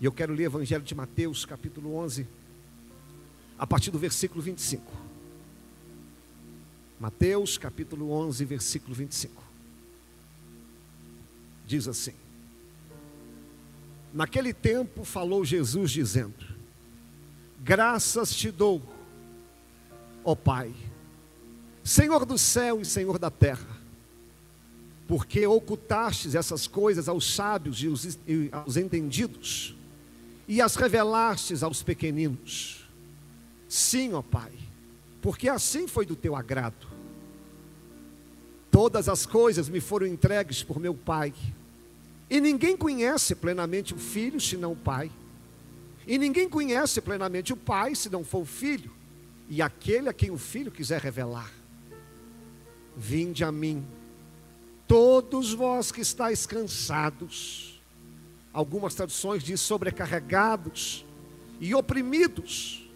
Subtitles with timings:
[0.00, 2.26] E eu quero ler Evangelho de Mateus, capítulo 11,
[3.58, 4.82] a partir do versículo 25.
[6.98, 9.42] Mateus, capítulo 11, versículo 25.
[11.66, 12.14] Diz assim:
[14.12, 16.34] Naquele tempo falou Jesus dizendo:
[17.62, 18.80] Graças te dou,
[20.24, 20.74] ó Pai,
[21.84, 23.68] Senhor do céu e Senhor da terra,
[25.06, 29.74] porque ocultastes essas coisas aos sábios e aos entendidos,
[30.50, 32.84] e as revelastes aos pequeninos.
[33.68, 34.50] Sim, ó Pai,
[35.22, 36.88] porque assim foi do teu agrado.
[38.68, 41.32] Todas as coisas me foram entregues por meu Pai,
[42.28, 45.08] e ninguém conhece plenamente o Filho senão o Pai,
[46.04, 48.90] e ninguém conhece plenamente o Pai se não for o Filho,
[49.48, 51.52] e aquele a quem o Filho quiser revelar.
[52.96, 53.86] Vinde a mim,
[54.88, 57.69] todos vós que estáis cansados,
[58.52, 61.04] algumas traduções diz sobrecarregados
[61.60, 62.88] e oprimidos,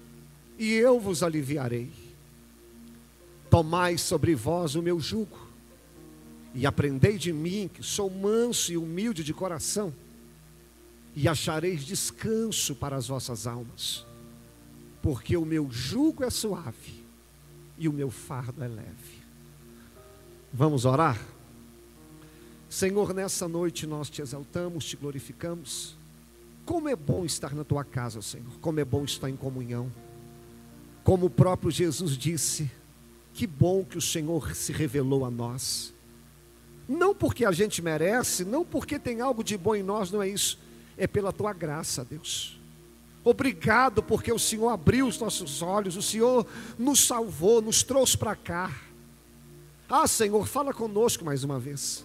[0.58, 1.90] e eu vos aliviarei.
[3.50, 5.38] Tomai sobre vós o meu jugo,
[6.54, 9.92] e aprendei de mim, que sou manso e humilde de coração,
[11.14, 14.04] e achareis descanso para as vossas almas,
[15.02, 17.04] porque o meu jugo é suave
[17.78, 19.22] e o meu fardo é leve.
[20.52, 21.20] Vamos orar?
[22.74, 25.94] Senhor, nessa noite nós te exaltamos, te glorificamos.
[26.66, 28.50] Como é bom estar na tua casa, Senhor.
[28.60, 29.92] Como é bom estar em comunhão.
[31.04, 32.68] Como o próprio Jesus disse,
[33.32, 35.94] que bom que o Senhor se revelou a nós.
[36.88, 40.28] Não porque a gente merece, não porque tem algo de bom em nós, não é
[40.28, 40.58] isso.
[40.96, 42.58] É pela tua graça, Deus.
[43.22, 46.44] Obrigado porque o Senhor abriu os nossos olhos, o Senhor
[46.76, 48.76] nos salvou, nos trouxe para cá.
[49.88, 52.04] Ah, Senhor, fala conosco mais uma vez.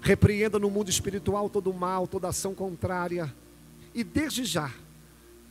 [0.00, 3.34] Repreenda no mundo espiritual todo mal, toda ação contrária.
[3.94, 4.72] E desde já,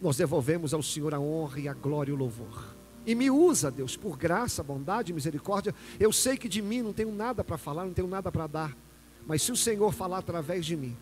[0.02, 2.76] nós devolvemos ao Senhor a honra e a glória e o louvor.
[3.06, 5.74] E me usa, Deus, por graça, bondade misericórdia.
[6.00, 8.78] Eu sei que de mim não tenho nada para falar, não tenho nada para dar.
[9.26, 10.96] Mas se o Senhor falar através de mim,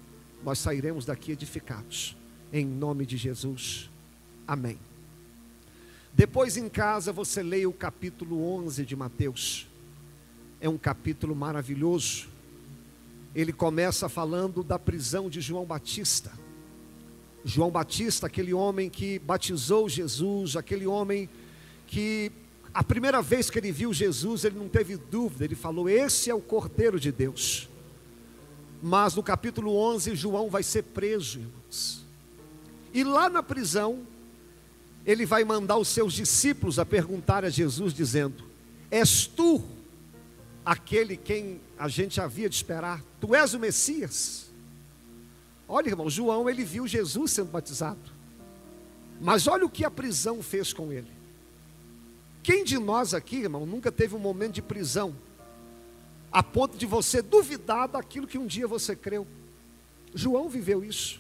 [0.43, 2.15] nós sairemos daqui edificados.
[2.53, 3.89] Em nome de Jesus.
[4.47, 4.77] Amém.
[6.13, 9.67] Depois em casa você leia o capítulo 11 de Mateus.
[10.61, 12.29] É um capítulo maravilhoso
[13.35, 16.31] ele começa falando da prisão de João Batista.
[17.43, 21.29] João Batista, aquele homem que batizou Jesus, aquele homem
[21.85, 22.31] que
[22.73, 26.33] a primeira vez que ele viu Jesus, ele não teve dúvida, ele falou: Esse é
[26.33, 27.69] o Cordeiro de Deus.
[28.81, 32.05] Mas no capítulo 11, João vai ser preso, irmãos.
[32.93, 33.99] E lá na prisão,
[35.05, 38.43] ele vai mandar os seus discípulos a perguntar a Jesus, dizendo:
[38.89, 39.61] És tu
[40.65, 43.03] aquele quem a gente havia de esperar.
[43.19, 44.49] Tu és o Messias.
[45.67, 48.15] Olha, irmão, João, ele viu Jesus sendo batizado.
[49.21, 51.11] Mas olha o que a prisão fez com ele.
[52.43, 55.15] Quem de nós aqui, irmão, nunca teve um momento de prisão,
[56.31, 59.25] a ponto de você duvidar daquilo que um dia você creu?
[60.13, 61.19] João viveu isso.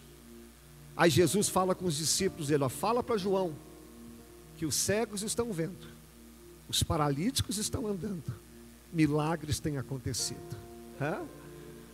[0.95, 3.55] Aí Jesus fala com os discípulos ele ó, fala para João
[4.55, 5.87] que os cegos estão vendo,
[6.69, 8.23] os paralíticos estão andando,
[8.95, 10.57] milagres têm acontecido.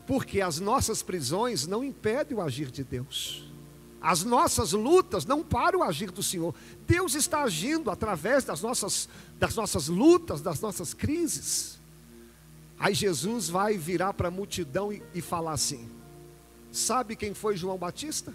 [0.06, 3.50] Porque as nossas prisões não impedem o agir de Deus.
[4.00, 6.54] As nossas lutas não param o agir do Senhor.
[6.88, 11.80] Deus está agindo através das nossas, das nossas lutas, das nossas crises.
[12.80, 15.88] Aí Jesus vai virar para a multidão e, e falar assim:
[16.72, 18.34] Sabe quem foi João Batista?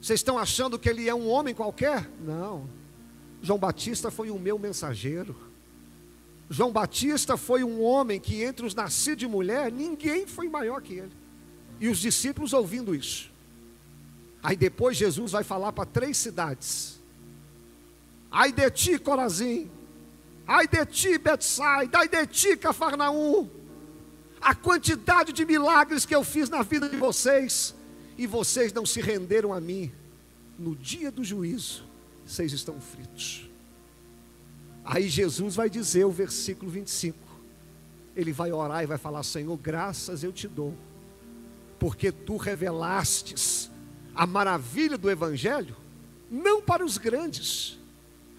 [0.00, 2.10] Vocês estão achando que ele é um homem qualquer?
[2.20, 2.68] Não.
[3.40, 5.34] João Batista foi o meu mensageiro.
[6.54, 10.94] João Batista foi um homem que, entre os nascidos de mulher, ninguém foi maior que
[10.94, 11.10] ele.
[11.80, 13.28] E os discípulos ouvindo isso.
[14.40, 17.00] Aí depois Jesus vai falar para três cidades.
[18.30, 19.68] Ai de ti, Corazim.
[20.46, 21.98] Ai de ti, Betsaida.
[21.98, 23.50] Ai de ti, Cafarnaum.
[24.40, 27.74] A quantidade de milagres que eu fiz na vida de vocês.
[28.16, 29.90] E vocês não se renderam a mim.
[30.56, 31.82] No dia do juízo,
[32.24, 33.50] vocês estão fritos.
[34.84, 37.16] Aí Jesus vai dizer o versículo 25.
[38.14, 40.74] Ele vai orar e vai falar: Senhor, graças eu te dou,
[41.78, 43.70] porque tu revelastes
[44.14, 45.74] a maravilha do Evangelho,
[46.30, 47.78] não para os grandes,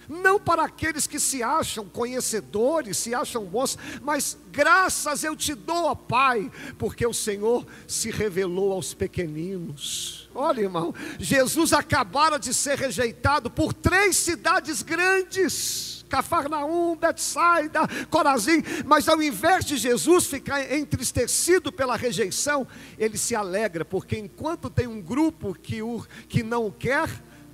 [0.08, 5.86] não para aqueles que se acham conhecedores, se acham bons, mas graças eu te dou,
[5.86, 10.30] ó Pai, porque o Senhor se revelou aos pequeninos.
[10.34, 19.08] Olha, irmão, Jesus acabara de ser rejeitado por três cidades grandes Cafarnaum, Betsaida, Corazim, mas
[19.08, 22.68] ao invés de Jesus ficar entristecido pela rejeição,
[22.98, 27.10] ele se alegra, porque enquanto tem um grupo que, o, que não o quer,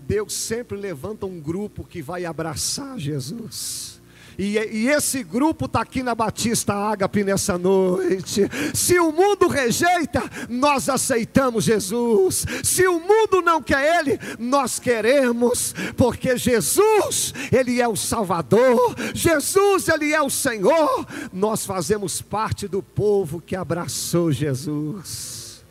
[0.07, 3.90] Deus sempre levanta um grupo que vai abraçar Jesus.
[4.37, 8.49] E, e, esse grupo está aqui na Batista Ágape nessa noite.
[8.73, 12.45] Se o mundo rejeita, nós aceitamos Jesus.
[12.63, 19.87] Se o mundo não quer Ele, nós queremos, porque Jesus, Ele é o Salvador, Jesus,
[19.87, 21.05] Ele é o Senhor.
[21.31, 25.63] Nós fazemos parte do povo que abraçou Jesus.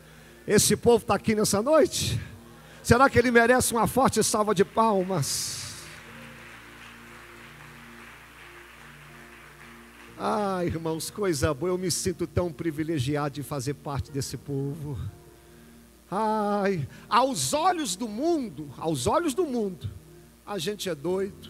[0.47, 2.19] Esse povo está aqui nessa noite.
[2.83, 5.60] Será que ele merece uma forte salva de palmas?
[10.23, 14.95] Ah, irmãos, coisa boa, eu me sinto tão privilegiado de fazer parte desse povo.
[16.11, 19.89] Ai, aos olhos do mundo, aos olhos do mundo,
[20.45, 21.49] a gente é doido,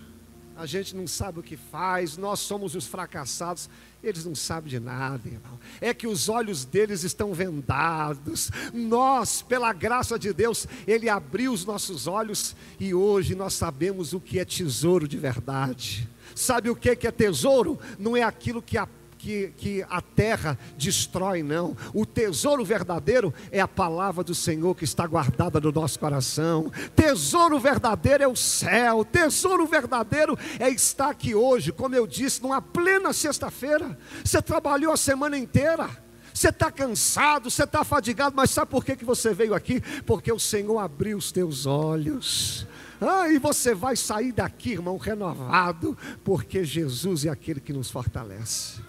[0.55, 3.69] a gente não sabe o que faz, nós somos os fracassados,
[4.01, 5.59] eles não sabem de nada, irmão.
[5.81, 8.51] É que os olhos deles estão vendados.
[8.73, 14.19] Nós, pela graça de Deus, Ele abriu os nossos olhos e hoje nós sabemos o
[14.21, 16.07] que é tesouro de verdade.
[16.35, 17.79] Sabe o que é tesouro?
[17.97, 18.87] Não é aquilo que a
[19.21, 21.77] que, que, a terra destrói, não.
[21.93, 26.71] O tesouro verdadeiro é a palavra do Senhor que está guardada no nosso coração.
[26.95, 29.05] Tesouro verdadeiro é o céu.
[29.05, 33.95] Tesouro verdadeiro é estar aqui hoje, como eu disse, numa plena sexta-feira.
[34.23, 35.87] Você trabalhou a semana inteira.
[36.33, 39.81] Você está cansado, você está fadigado, mas sabe por que, que você veio aqui?
[40.05, 42.65] Porque o Senhor abriu os teus olhos.
[43.01, 48.79] Ah, e você vai sair daqui, irmão, renovado, porque Jesus é aquele que nos fortalece.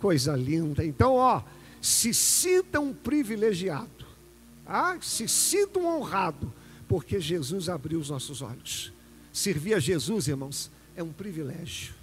[0.00, 0.84] Coisa linda.
[0.84, 1.40] Então, ó,
[1.80, 4.04] se sinta um privilegiado,
[4.66, 6.52] ah, se sinta um honrado,
[6.88, 8.92] porque Jesus abriu os nossos olhos.
[9.32, 11.94] Servir a Jesus, irmãos, é um privilégio.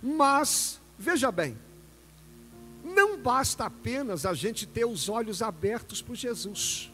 [0.00, 1.56] Mas, veja bem,
[2.84, 6.92] não basta apenas a gente ter os olhos abertos por Jesus.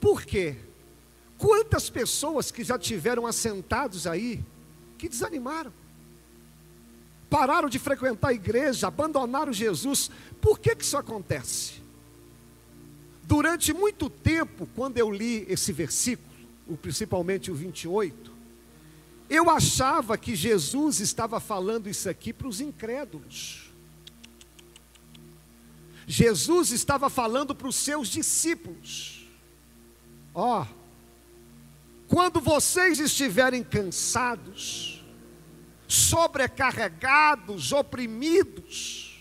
[0.00, 0.56] Por quê?
[1.40, 4.44] Quantas pessoas que já tiveram assentados aí,
[4.98, 5.72] que desanimaram,
[7.30, 11.80] pararam de frequentar a igreja, abandonaram Jesus, por que, que isso acontece?
[13.22, 16.28] Durante muito tempo, quando eu li esse versículo,
[16.82, 18.30] principalmente o 28,
[19.30, 23.72] eu achava que Jesus estava falando isso aqui para os incrédulos.
[26.06, 29.26] Jesus estava falando para os seus discípulos.
[30.34, 30.79] Ó, oh,
[32.10, 35.00] quando vocês estiverem cansados,
[35.86, 39.16] sobrecarregados, oprimidos,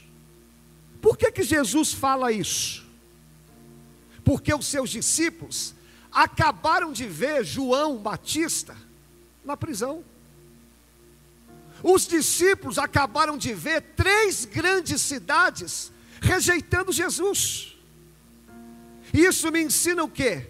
[1.00, 2.84] por que que Jesus fala isso?
[4.24, 5.76] Porque os seus discípulos
[6.12, 8.76] acabaram de ver João Batista
[9.46, 10.04] na prisão.
[11.84, 17.78] Os discípulos acabaram de ver três grandes cidades rejeitando Jesus.
[19.14, 20.50] Isso me ensina o quê?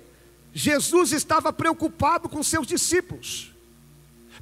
[0.54, 3.54] Jesus estava preocupado com seus discípulos,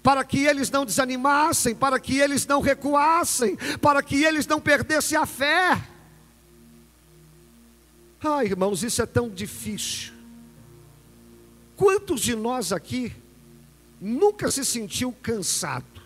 [0.01, 5.17] para que eles não desanimassem, para que eles não recuassem, para que eles não perdessem
[5.17, 5.81] a fé.
[8.23, 10.13] Ah, irmãos, isso é tão difícil.
[11.75, 13.13] Quantos de nós aqui
[14.01, 16.01] nunca se sentiu cansado,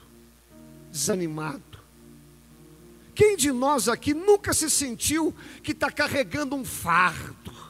[0.91, 1.79] desanimado?
[3.15, 5.33] Quem de nós aqui nunca se sentiu
[5.63, 7.60] que está carregando um fardo?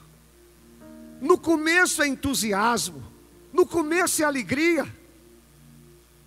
[1.22, 3.04] No começo é entusiasmo,
[3.54, 4.88] no começo é alegria.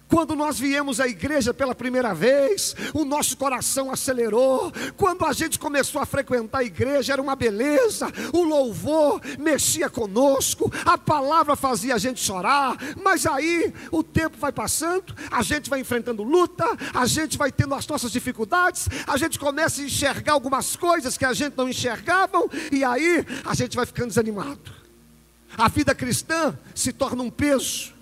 [0.07, 4.71] Quando nós viemos à igreja pela primeira vez, o nosso coração acelerou.
[4.97, 8.07] Quando a gente começou a frequentar a igreja, era uma beleza.
[8.33, 12.77] O louvor mexia conosco, a palavra fazia a gente chorar.
[13.03, 17.75] Mas aí o tempo vai passando, a gente vai enfrentando luta, a gente vai tendo
[17.75, 22.39] as nossas dificuldades, a gente começa a enxergar algumas coisas que a gente não enxergava,
[22.71, 24.84] e aí a gente vai ficando desanimado.
[25.57, 27.93] A vida cristã se torna um peso.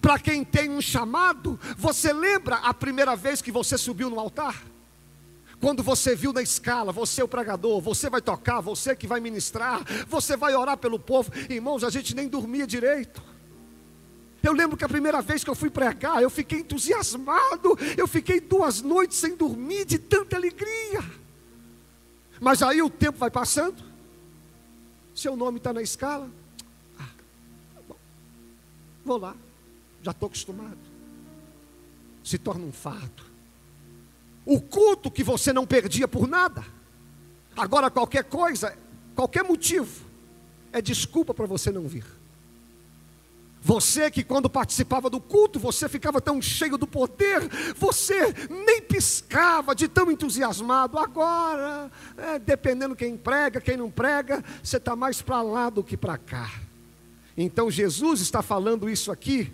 [0.00, 4.62] Para quem tem um chamado, você lembra a primeira vez que você subiu no altar?
[5.60, 9.20] Quando você viu na escala, você é o pregador, você vai tocar, você que vai
[9.20, 11.30] ministrar, você vai orar pelo povo.
[11.50, 13.22] Irmãos, a gente nem dormia direito.
[14.42, 18.40] Eu lembro que a primeira vez que eu fui pregar, eu fiquei entusiasmado, eu fiquei
[18.40, 21.04] duas noites sem dormir de tanta alegria.
[22.40, 23.84] Mas aí o tempo vai passando,
[25.14, 26.30] seu nome está na escala,
[29.04, 29.34] Vou lá,
[30.02, 30.78] já estou acostumado.
[32.22, 33.24] Se torna um fardo.
[34.44, 36.64] O culto que você não perdia por nada,
[37.56, 38.76] agora qualquer coisa,
[39.14, 40.06] qualquer motivo,
[40.72, 42.04] é desculpa para você não vir.
[43.62, 49.74] Você que quando participava do culto, você ficava tão cheio do poder, você nem piscava
[49.74, 50.98] de tão entusiasmado.
[50.98, 55.96] Agora, é, dependendo quem prega, quem não prega, você está mais para lá do que
[55.96, 56.50] para cá.
[57.42, 59.50] Então Jesus está falando isso aqui,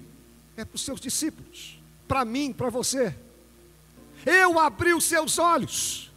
[0.56, 3.14] é para os seus discípulos, para mim, para você.
[4.24, 6.12] Eu abri os seus olhos.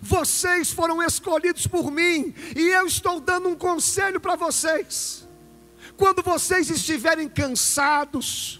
[0.00, 5.26] Vocês foram escolhidos por mim, e eu estou dando um conselho para vocês.
[5.96, 8.59] Quando vocês estiverem cansados,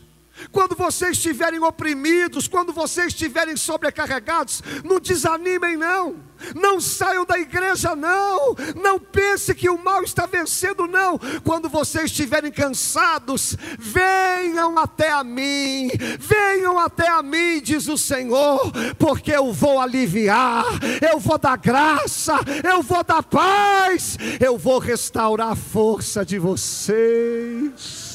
[0.52, 6.30] quando vocês estiverem oprimidos, quando vocês estiverem sobrecarregados, não desanimem, não.
[6.54, 8.54] Não saiam da igreja, não.
[8.82, 11.18] Não pense que o mal está vencendo, não.
[11.44, 15.90] Quando vocês estiverem cansados, venham até a mim.
[16.18, 20.64] Venham até a mim, diz o Senhor, porque eu vou aliviar,
[21.12, 28.09] eu vou dar graça, eu vou dar paz, eu vou restaurar a força de vocês.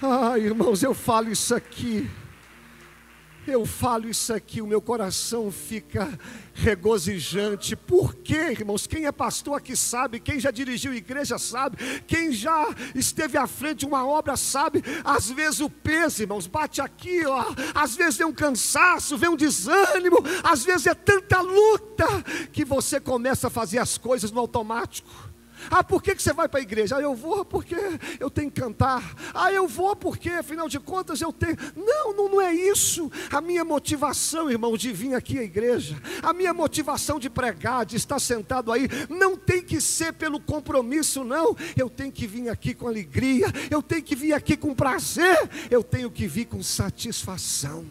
[0.00, 2.08] Ah, irmãos, eu falo isso aqui.
[3.44, 6.06] Eu falo isso aqui, o meu coração fica
[6.52, 7.74] regozijante.
[7.74, 8.86] Por quê, irmãos?
[8.86, 13.80] Quem é pastor aqui sabe, quem já dirigiu igreja sabe, quem já esteve à frente
[13.80, 14.84] de uma obra sabe.
[15.02, 17.46] Às vezes o peso, irmãos, bate aqui, ó.
[17.74, 22.06] Às vezes vem um cansaço, vem um desânimo, às vezes é tanta luta
[22.52, 25.27] que você começa a fazer as coisas no automático.
[25.70, 26.96] Ah, por que, que você vai para a igreja?
[26.96, 27.76] Ah, eu vou porque
[28.18, 29.14] eu tenho que cantar.
[29.34, 31.56] Ah, eu vou porque, afinal de contas, eu tenho.
[31.76, 33.10] Não, não, não é isso.
[33.30, 37.96] A minha motivação, irmão, de vir aqui à igreja, a minha motivação de pregar, de
[37.96, 41.56] estar sentado aí, não tem que ser pelo compromisso, não.
[41.76, 45.82] Eu tenho que vir aqui com alegria, eu tenho que vir aqui com prazer, eu
[45.82, 47.84] tenho que vir com satisfação.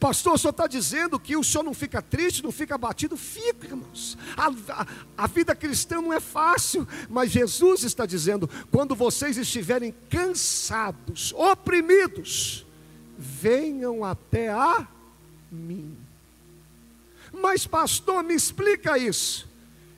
[0.00, 3.18] Pastor, o senhor está dizendo que o senhor não fica triste, não fica abatido?
[3.18, 4.16] Fica, irmãos.
[4.34, 4.86] A, a,
[5.18, 12.64] a, vida cristã não é fácil, mas Jesus está dizendo: quando vocês estiverem cansados, oprimidos,
[13.18, 14.88] venham até a
[15.52, 15.94] mim.
[17.30, 19.46] Mas, pastor, me explica isso.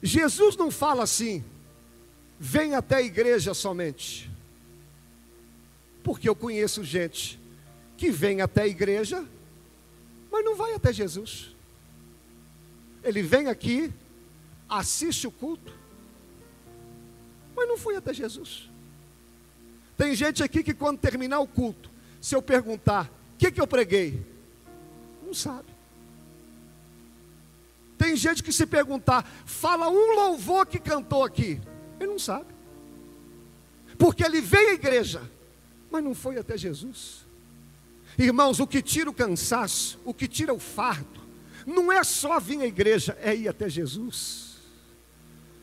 [0.02, 1.44] Jesus não fala assim,
[2.40, 4.28] vem até a igreja somente.
[6.02, 7.38] Porque eu conheço gente
[7.96, 9.24] que vem até a igreja
[10.32, 11.54] mas não vai até Jesus.
[13.04, 13.92] Ele vem aqui,
[14.66, 15.72] assiste o culto,
[17.54, 18.70] mas não foi até Jesus.
[19.96, 23.66] Tem gente aqui que quando terminar o culto, se eu perguntar, o que, que eu
[23.66, 24.24] preguei?
[25.22, 25.68] Não sabe.
[27.98, 31.60] Tem gente que se perguntar, fala um louvor que cantou aqui.
[32.00, 32.46] Ele não sabe.
[33.98, 35.22] Porque ele veio à igreja,
[35.90, 37.21] mas não foi até Jesus.
[38.18, 41.20] Irmãos, o que tira o cansaço, o que tira o fardo,
[41.66, 44.56] não é só vir à igreja, é ir até Jesus.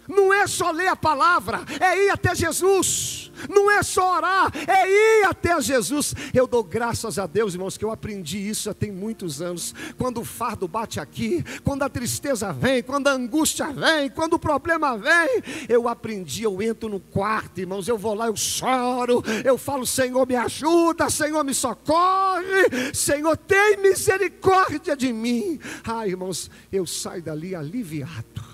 [0.08, 3.19] Não é só ler a palavra, é ir até Jesus.
[3.48, 6.14] Não é só orar, é ir até Jesus.
[6.34, 9.74] Eu dou graças a Deus, irmãos, que eu aprendi isso já tem muitos anos.
[9.98, 14.40] Quando o fardo bate aqui, quando a tristeza vem, quando a angústia vem, quando o
[14.40, 19.58] problema vem, eu aprendi, eu entro no quarto, irmãos, eu vou lá, eu choro, eu
[19.58, 25.60] falo, Senhor, me ajuda, Senhor, me socorre, Senhor, tem misericórdia de mim.
[25.84, 28.49] Ah, irmãos, eu saio dali aliviado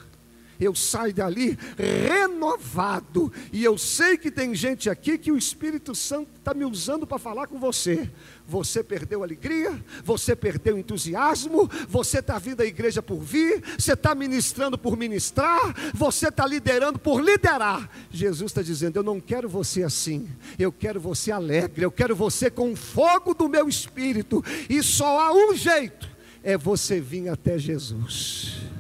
[0.60, 3.32] eu saio dali renovado.
[3.52, 7.18] E eu sei que tem gente aqui que o Espírito Santo está me usando para
[7.18, 8.10] falar com você.
[8.48, 14.14] Você perdeu alegria, você perdeu entusiasmo, você está vindo à igreja por vir, você está
[14.14, 17.90] ministrando por ministrar, você está liderando por liderar.
[18.12, 22.52] Jesus está dizendo: Eu não quero você assim, eu quero você alegre, eu quero você
[22.52, 26.08] com fogo do meu espírito, e só há um jeito:
[26.44, 28.75] é você vir até Jesus.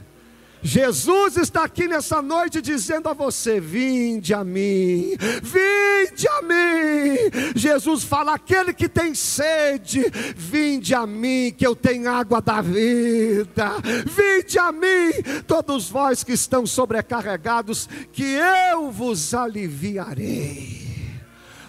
[0.65, 7.53] Jesus está aqui nessa noite dizendo a você: vinde a mim, vinde a mim.
[7.55, 10.03] Jesus fala: aquele que tem sede,
[10.35, 13.73] vinde a mim, que eu tenho água da vida.
[14.07, 15.11] Vinde a mim,
[15.45, 20.83] todos vós que estão sobrecarregados, que eu vos aliviarei.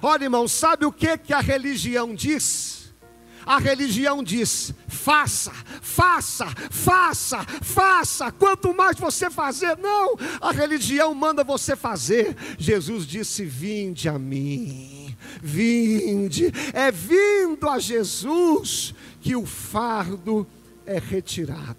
[0.01, 2.76] Olha, irmão, sabe o que, que a religião diz?
[3.47, 8.33] A religião diz: faça, faça, faça, faça.
[8.33, 12.37] Quanto mais você fazer, não, a religião manda você fazer.
[12.59, 16.53] Jesus disse: vinde a mim, vinde.
[16.73, 20.45] É vindo a Jesus que o fardo
[20.85, 21.77] é retirado.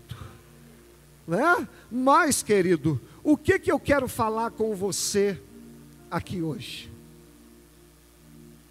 [1.27, 1.67] Né?
[1.91, 5.37] Mas, querido, o que, que eu quero falar com você
[6.09, 6.96] aqui hoje?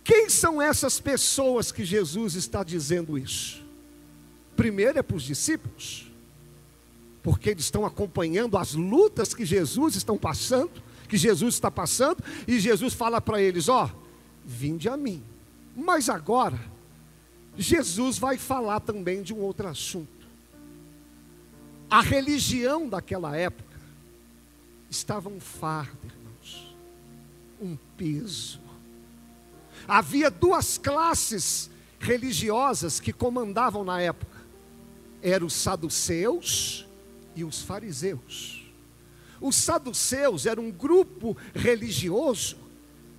[0.06, 3.60] Quem são essas pessoas que Jesus está dizendo isso?
[4.54, 6.06] Primeiro é para os discípulos,
[7.24, 10.70] porque eles estão acompanhando as lutas que Jesus estão passando,
[11.08, 13.90] que Jesus está passando, e Jesus fala para eles: Ó,
[14.44, 15.24] vinde a mim.
[15.74, 16.60] Mas agora,
[17.58, 20.24] Jesus vai falar também de um outro assunto.
[21.90, 23.76] A religião daquela época
[24.88, 26.76] estava um fardo, irmãos,
[27.60, 28.65] um peso.
[29.88, 34.38] Havia duas classes religiosas que comandavam na época:
[35.22, 36.86] eram os saduceus
[37.34, 38.64] e os fariseus.
[39.40, 42.56] Os saduceus eram um grupo religioso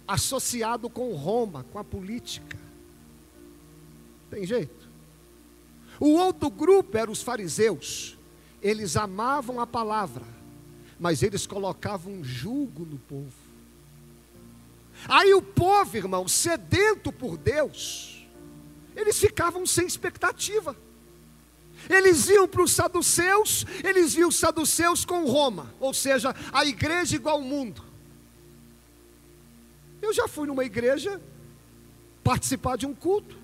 [0.08, 2.58] associado com Roma, com a política.
[4.30, 4.88] Tem jeito?
[6.00, 8.18] O outro grupo eram os fariseus.
[8.62, 10.26] Eles amavam a palavra,
[11.00, 13.47] mas eles colocavam um julgo no povo.
[15.08, 18.26] Aí o povo, irmão, sedento por Deus,
[18.96, 20.76] eles ficavam sem expectativa.
[21.90, 27.16] Eles iam para os saduceus, eles viam os saduceus com Roma, ou seja, a igreja
[27.16, 27.84] igual ao mundo.
[30.02, 31.22] Eu já fui numa igreja
[32.24, 33.38] participar de um culto.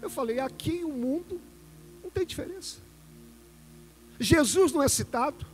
[0.00, 1.40] Eu falei, aqui o mundo
[2.02, 2.78] não tem diferença.
[4.18, 5.46] Jesus não é citado,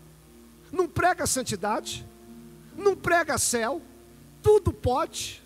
[0.72, 2.06] não prega santidade,
[2.76, 3.82] não prega céu,
[4.44, 5.42] tudo pode.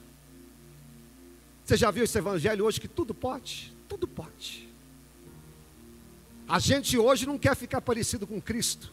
[1.64, 3.72] Você já viu esse evangelho hoje que tudo pode?
[3.88, 4.68] Tudo pode.
[6.48, 8.92] A gente hoje não quer ficar parecido com Cristo,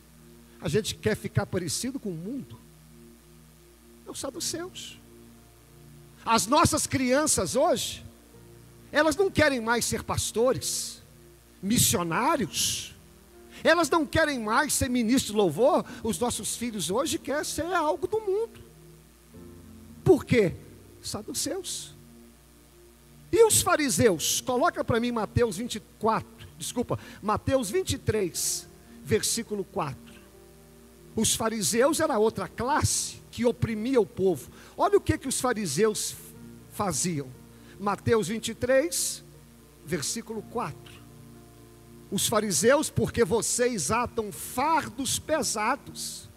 [0.62, 2.59] a gente quer ficar parecido com o mundo.
[4.05, 5.00] É o saduceus.
[6.24, 8.05] As nossas crianças hoje,
[8.91, 11.01] elas não querem mais ser pastores,
[11.63, 12.93] missionários,
[13.63, 18.05] elas não querem mais ser ministro de louvor, os nossos filhos hoje querem ser algo
[18.05, 18.64] do mundo.
[20.05, 20.53] Por quê?
[21.01, 21.95] Saduceus.
[23.31, 24.39] E os fariseus?
[24.39, 28.69] Coloca para mim Mateus 24, desculpa, Mateus 23,
[29.03, 30.00] versículo 4.
[31.15, 34.50] Os fariseus era outra classe que oprimia o povo.
[34.77, 36.15] Olha o que, que os fariseus
[36.71, 37.27] faziam.
[37.79, 39.24] Mateus 23,
[39.85, 40.77] versículo 4.
[42.12, 46.29] Os fariseus, porque vocês atam fardos pesados,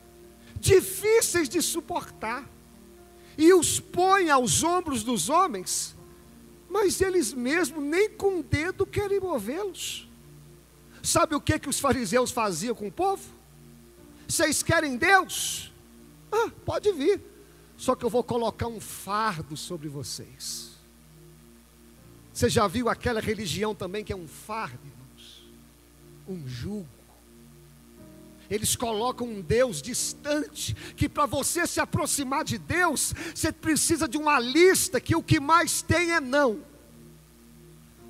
[0.58, 2.48] difíceis de suportar,
[3.38, 5.94] e os põem aos ombros dos homens,
[6.68, 10.08] mas eles mesmos nem com o dedo querem movê-los.
[11.00, 13.22] Sabe o que, que os fariseus faziam com o povo?
[14.26, 15.72] Vocês querem Deus?
[16.32, 17.22] Ah, pode vir.
[17.76, 20.72] Só que eu vou colocar um fardo sobre vocês.
[22.34, 25.44] Você já viu aquela religião também que é um fardo, irmãos?
[26.28, 26.97] Um jugo.
[28.50, 34.16] Eles colocam um Deus distante, que para você se aproximar de Deus, você precisa de
[34.16, 36.58] uma lista que o que mais tem é não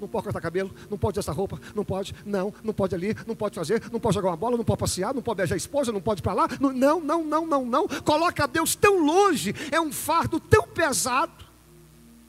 [0.01, 3.35] não pode cortar cabelo, não pode essa roupa, não pode, não, não pode ali, não
[3.35, 5.92] pode fazer, não pode jogar uma bola, não pode passear, não pode beijar a esposa,
[5.92, 7.88] não pode ir para lá, não, não, não, não, não, não.
[8.05, 11.33] Coloca Deus tão longe, é um fardo tão pesado,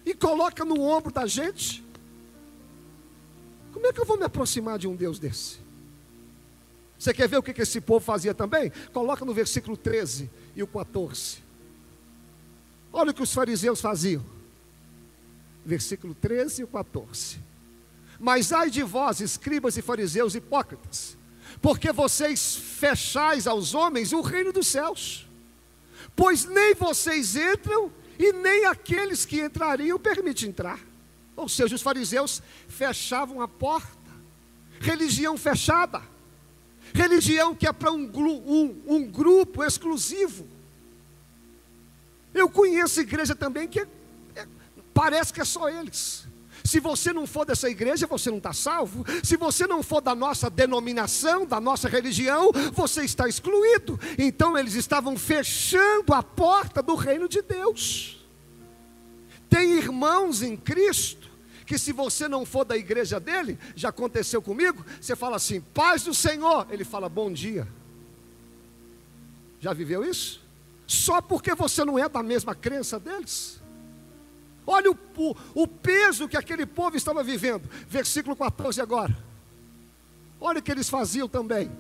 [0.06, 1.84] e coloca no ombro da gente.
[3.72, 5.60] Como é que eu vou me aproximar de um Deus desse?
[7.00, 8.74] Você quer ver o que esse povo fazia também?
[8.92, 11.38] Coloca no versículo 13 e o 14.
[12.92, 14.24] Olha o que os fariseus faziam.
[15.66, 17.40] Versículo 13 e 14.
[18.20, 21.18] Mas ai de vós, escribas e fariseus hipócritas,
[21.62, 25.26] porque vocês fechais aos homens o reino dos céus,
[26.18, 30.82] pois nem vocês entram e nem aqueles que entrariam permitem entrar.
[31.34, 33.98] Ou seja, os fariseus fechavam a porta,
[34.82, 36.02] religião fechada,
[36.94, 40.48] religião que é para um, um, um grupo exclusivo.
[42.34, 43.88] Eu conheço igreja também que é,
[44.36, 44.48] é,
[44.94, 46.28] parece que é só eles.
[46.64, 49.06] Se você não for dessa igreja, você não está salvo.
[49.24, 54.00] Se você não for da nossa denominação, da nossa religião, você está excluído.
[54.18, 58.24] Então eles estavam fechando a porta do reino de Deus.
[59.50, 61.29] Tem irmãos em Cristo
[61.70, 66.02] que se você não for da igreja dele, já aconteceu comigo, você fala assim, paz
[66.02, 67.68] do Senhor, ele fala bom dia.
[69.60, 70.42] Já viveu isso?
[70.88, 73.62] Só porque você não é da mesma crença deles?
[74.66, 77.70] Olha o, o, o peso que aquele povo estava vivendo.
[77.88, 79.16] Versículo 14 agora.
[80.42, 81.72] Olha o que eles faziam também.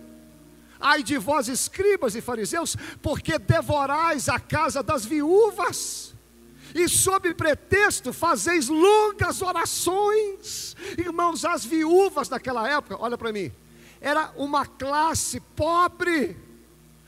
[0.79, 6.13] Ai de vós, escribas e fariseus, porque devorais a casa das viúvas,
[6.73, 10.75] e sob pretexto fazeis longas orações.
[10.97, 13.51] Irmãos, as viúvas daquela época, olha para mim,
[14.01, 16.37] era uma classe pobre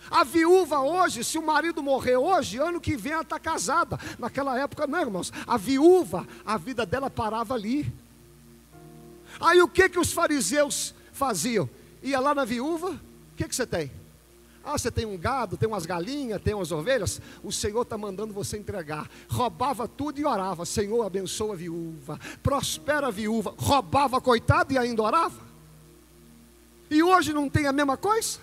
[0.09, 3.99] a viúva hoje, se o marido morrer hoje, ano que vem ela está casada.
[4.17, 5.31] Naquela época, não, irmãos.
[5.45, 7.91] A viúva, a vida dela parava ali.
[9.39, 11.69] Aí o que que os fariseus faziam?
[12.01, 13.91] Ia lá na viúva, o que que você tem?
[14.63, 17.19] Ah, você tem um gado, tem umas galinhas, tem umas ovelhas.
[17.43, 19.09] O Senhor está mandando você entregar.
[19.27, 20.65] Roubava tudo e orava.
[20.65, 22.19] Senhor, abençoa a viúva.
[22.43, 23.55] Prospera a viúva.
[23.57, 25.41] Roubava, coitado, e ainda orava.
[26.91, 28.39] E hoje não tem a mesma coisa?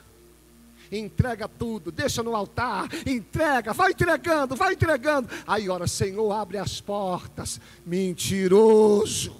[0.90, 5.28] Entrega tudo, deixa no altar, entrega, vai entregando, vai entregando.
[5.46, 7.60] Aí ora, Senhor, abre as portas.
[7.84, 9.36] Mentiroso,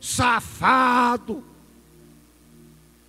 [0.00, 1.42] safado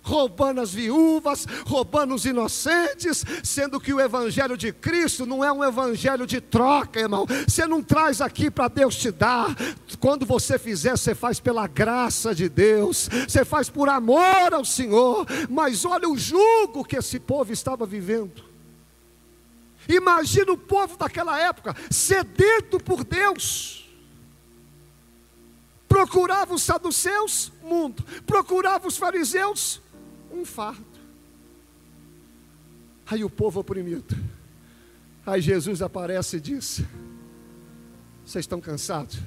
[0.02, 5.64] roubando as viúvas, roubando os inocentes, sendo que o evangelho de Cristo não é um
[5.64, 7.26] evangelho de troca, irmão.
[7.46, 9.54] Você não traz aqui para Deus te dar.
[9.98, 15.26] Quando você fizer, você faz pela graça de Deus, você faz por amor ao Senhor.
[15.48, 18.44] Mas olha o jugo que esse povo estava vivendo.
[19.88, 23.80] Imagina o povo daquela época sedento por Deus
[25.90, 29.82] procurava os saduceus, mundo, procurava os fariseus,
[30.30, 30.84] um fardo.
[33.06, 34.16] Aí o povo oprimido.
[35.26, 36.82] Aí Jesus aparece e diz:
[38.24, 39.18] Vocês estão cansados?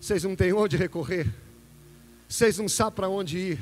[0.00, 1.26] Vocês não têm onde recorrer?
[2.28, 3.60] Vocês não sabem para onde ir?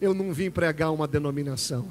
[0.00, 1.88] Eu não vim pregar uma denominação.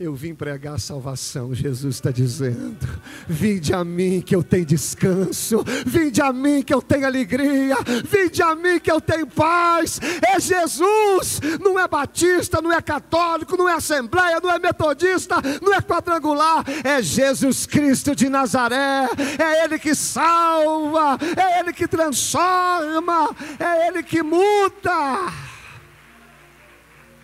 [0.00, 2.78] Eu vim pregar salvação, Jesus está dizendo.
[3.26, 8.40] Vinde a mim que eu tenho descanso, vinde a mim que eu tenho alegria, vinde
[8.40, 9.98] a mim que eu tenho paz.
[10.24, 15.74] É Jesus, não é batista, não é católico, não é assembleia, não é metodista, não
[15.74, 19.08] é quadrangular, é Jesus Cristo de Nazaré.
[19.36, 25.47] É Ele que salva, é Ele que transforma, é Ele que muda.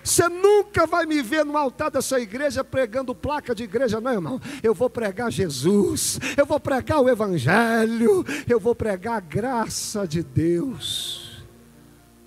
[0.04, 4.38] Você nunca vai me ver no altar dessa igreja pregando placa de igreja, não, irmão.
[4.62, 10.22] Eu vou pregar Jesus, eu vou pregar o Evangelho, eu vou pregar a graça de
[10.22, 11.42] Deus.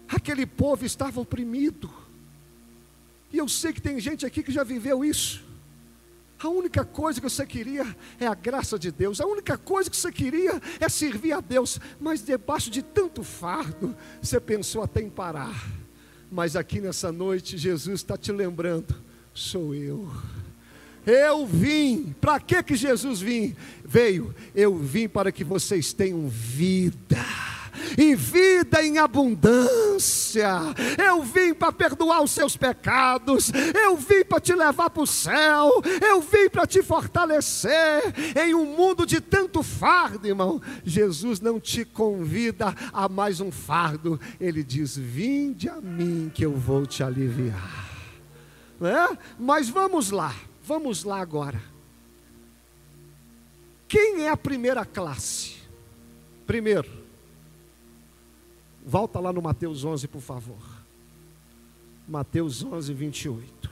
[0.09, 1.93] Aquele povo estava oprimido,
[3.31, 5.45] e eu sei que tem gente aqui que já viveu isso.
[6.39, 9.97] A única coisa que você queria é a graça de Deus, a única coisa que
[9.97, 15.11] você queria é servir a Deus, mas debaixo de tanto fardo, você pensou até em
[15.11, 15.86] parar.
[16.31, 18.95] Mas aqui nessa noite, Jesus está te lembrando:
[19.33, 20.11] sou eu.
[21.05, 23.55] Eu vim, para que que Jesus vim?
[23.85, 27.25] Veio, eu vim para que vocês tenham vida
[27.97, 30.49] e vida em abundância.
[30.97, 35.81] Eu vim para perdoar os seus pecados, eu vim para te levar para o céu,
[36.01, 38.01] eu vim para te fortalecer
[38.37, 40.61] em um mundo de tanto fardo, irmão.
[40.83, 46.53] Jesus não te convida a mais um fardo, ele diz: Vinde a mim que eu
[46.53, 47.87] vou te aliviar.
[48.81, 49.17] É?
[49.39, 51.61] Mas vamos lá, vamos lá agora.
[53.87, 55.55] Quem é a primeira classe?
[56.45, 56.89] Primeiro,
[58.89, 60.63] Volta lá no Mateus 11, por favor.
[62.07, 63.69] Mateus 11, 28.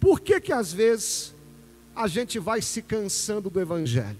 [0.00, 1.34] Por que que às vezes
[1.94, 4.16] a gente vai se cansando do Evangelho?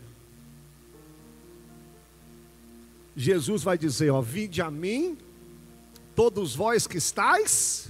[3.17, 5.17] Jesus vai dizer: Ó, vinde a mim,
[6.15, 7.89] todos vós que estáis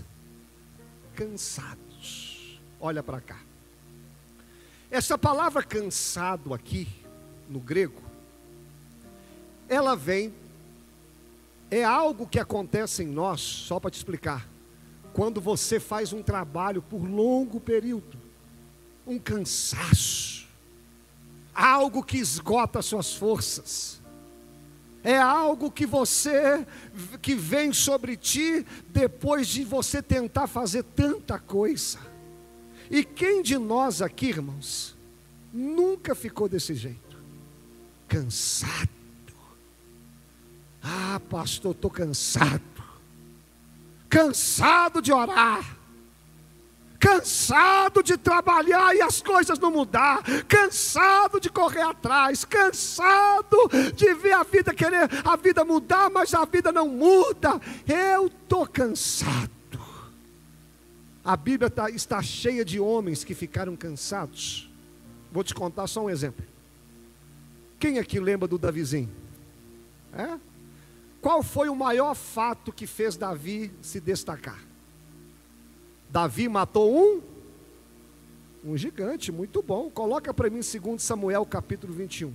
[1.16, 2.60] cansados.
[2.78, 3.40] Olha para cá.
[4.88, 6.86] Essa palavra cansado aqui,
[7.50, 8.00] no grego,
[9.68, 10.32] ela vem
[11.70, 14.48] é algo que acontece em nós, só para te explicar,
[15.12, 18.18] quando você faz um trabalho por longo período,
[19.06, 20.46] um cansaço,
[21.54, 24.00] algo que esgota suas forças,
[25.02, 26.66] é algo que você,
[27.22, 31.98] que vem sobre ti depois de você tentar fazer tanta coisa.
[32.90, 34.96] E quem de nós aqui, irmãos,
[35.52, 37.16] nunca ficou desse jeito?
[38.08, 38.97] Cansado
[41.18, 42.62] ah, pastor, estou cansado.
[44.08, 45.76] Cansado de orar.
[46.98, 53.56] Cansado de trabalhar e as coisas não mudar, cansado de correr atrás, cansado
[53.94, 57.60] de ver a vida querer a vida mudar, mas a vida não muda.
[57.86, 59.48] Eu estou cansado.
[61.24, 64.68] A Bíblia tá, está cheia de homens que ficaram cansados.
[65.30, 66.44] Vou te contar só um exemplo.
[67.78, 69.10] Quem aqui lembra do Davizinho?
[70.12, 70.38] É?
[71.20, 74.62] Qual foi o maior fato que fez Davi se destacar?
[76.10, 77.38] Davi matou um
[78.64, 79.88] um gigante, muito bom.
[79.88, 82.34] Coloca para mim 2 Samuel capítulo 21.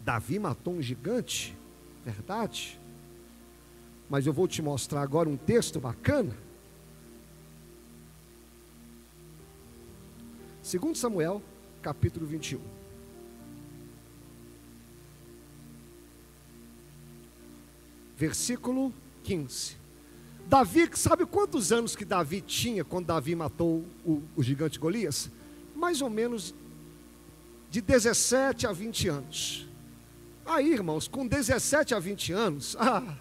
[0.00, 1.56] Davi matou um gigante,
[2.04, 2.78] verdade?
[4.08, 6.36] Mas eu vou te mostrar agora um texto bacana.
[10.62, 11.42] 2 Samuel
[11.80, 12.81] capítulo 21.
[18.22, 19.76] Versículo 15.
[20.46, 25.28] Davi, sabe quantos anos que Davi tinha quando Davi matou o, o gigante Golias?
[25.74, 26.54] Mais ou menos
[27.68, 29.66] de 17 a 20 anos.
[30.46, 33.16] Aí, irmãos, com 17 a 20 anos, ah,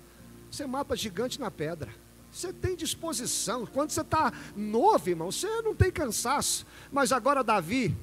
[0.51, 1.89] você mata gigante na pedra.
[2.31, 3.65] Você tem disposição.
[3.65, 6.63] Quando você está novo, irmão, você não tem cansaço.
[6.91, 7.95] Mas agora, Davi,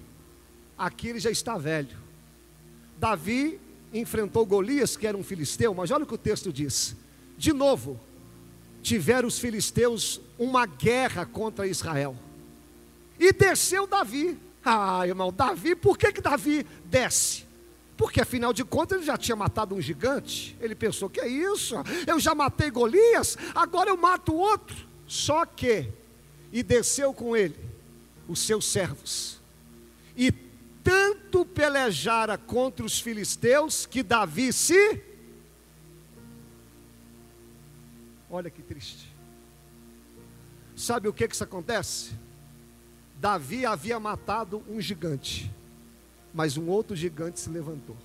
[0.76, 1.96] aqui ele já está velho.
[2.98, 3.60] Davi
[3.92, 6.96] enfrentou Golias, que era um filisteu, mas olha o que o texto diz.
[7.36, 7.98] De novo,
[8.82, 12.16] tiveram os filisteus uma guerra contra Israel.
[13.18, 14.38] E desceu Davi.
[14.64, 17.46] Ah, irmão, Davi, por que, que Davi desce?
[17.96, 20.56] Porque afinal de contas ele já tinha matado um gigante.
[20.60, 21.74] Ele pensou: que é isso?
[22.06, 24.76] Eu já matei Golias, agora eu mato outro.
[25.06, 25.88] Só que,
[26.52, 27.56] e desceu com ele
[28.28, 29.40] os seus servos.
[30.16, 30.32] E
[30.88, 35.02] tanto pelejara contra os filisteus que Davi se.
[38.30, 39.12] Olha que triste.
[40.76, 42.12] Sabe o que que isso acontece?
[43.20, 45.50] Davi havia matado um gigante
[46.32, 47.96] mas um outro gigante se levantou.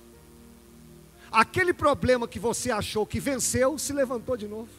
[1.30, 4.70] Aquele problema que você achou que venceu, se levantou de novo.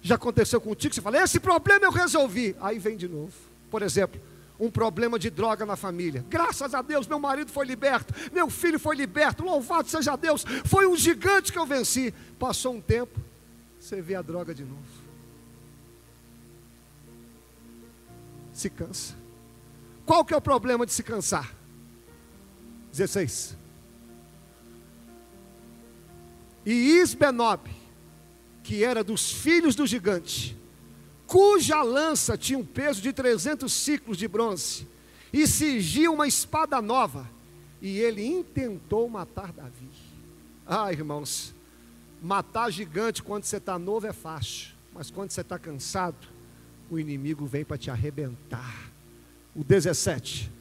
[0.00, 0.94] Já aconteceu contigo?
[0.94, 2.56] Você fala, esse problema eu resolvi.
[2.60, 3.32] Aí vem de novo.
[3.70, 4.20] Por exemplo,
[4.58, 6.24] um problema de droga na família.
[6.28, 10.86] Graças a Deus, meu marido foi liberto, meu filho foi liberto, louvado seja Deus, foi
[10.86, 12.12] um gigante que eu venci.
[12.38, 13.20] Passou um tempo,
[13.78, 14.82] você vê a droga de novo.
[18.52, 19.14] Se cansa.
[20.04, 21.54] Qual que é o problema de se cansar?
[22.90, 23.56] 16.
[26.66, 27.70] E Isbenob,
[28.62, 30.58] que era dos filhos do gigante,
[31.28, 34.84] cuja lança tinha um peso de 300 ciclos de bronze,
[35.32, 37.30] e cingia uma espada nova,
[37.80, 39.88] e ele intentou matar Davi.
[40.66, 41.54] Ah, irmãos,
[42.20, 46.26] matar gigante quando você está novo é fácil, mas quando você está cansado,
[46.90, 48.90] o inimigo vem para te arrebentar.
[49.54, 50.58] O 17.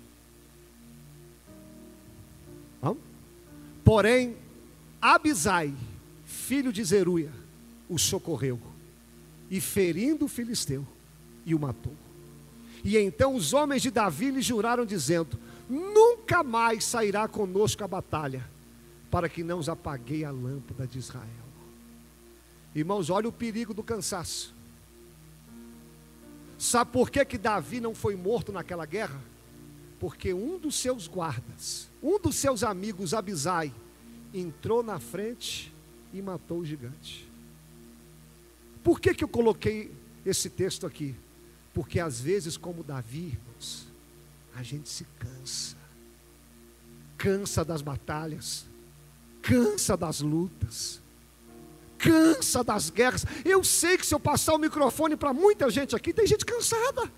[3.87, 4.35] Porém,
[5.01, 5.73] Abisai,
[6.25, 7.31] filho de Zeruia,
[7.87, 8.59] o socorreu,
[9.49, 10.85] e ferindo o filisteu,
[11.45, 11.93] e o matou.
[12.83, 15.37] E então os homens de Davi lhe juraram, dizendo:
[15.69, 18.47] Nunca mais sairá conosco a batalha,
[19.09, 21.47] para que não os apaguei a lâmpada de Israel.
[22.75, 24.53] Irmãos, olha o perigo do cansaço.
[26.57, 29.21] Sabe por que, que Davi não foi morto naquela guerra?
[29.99, 33.73] Porque um dos seus guardas, um dos seus amigos, Abisai,
[34.33, 35.73] entrou na frente
[36.13, 37.26] e matou o gigante.
[38.87, 39.91] Por que, que eu coloquei
[40.25, 41.13] esse texto aqui?
[41.73, 43.85] Porque às vezes, como Davi, irmãos,
[44.55, 45.75] a gente se cansa,
[47.17, 48.65] cansa das batalhas,
[49.41, 51.01] cansa das lutas,
[51.97, 53.25] cansa das guerras.
[53.43, 57.11] Eu sei que se eu passar o microfone para muita gente aqui, tem gente cansada.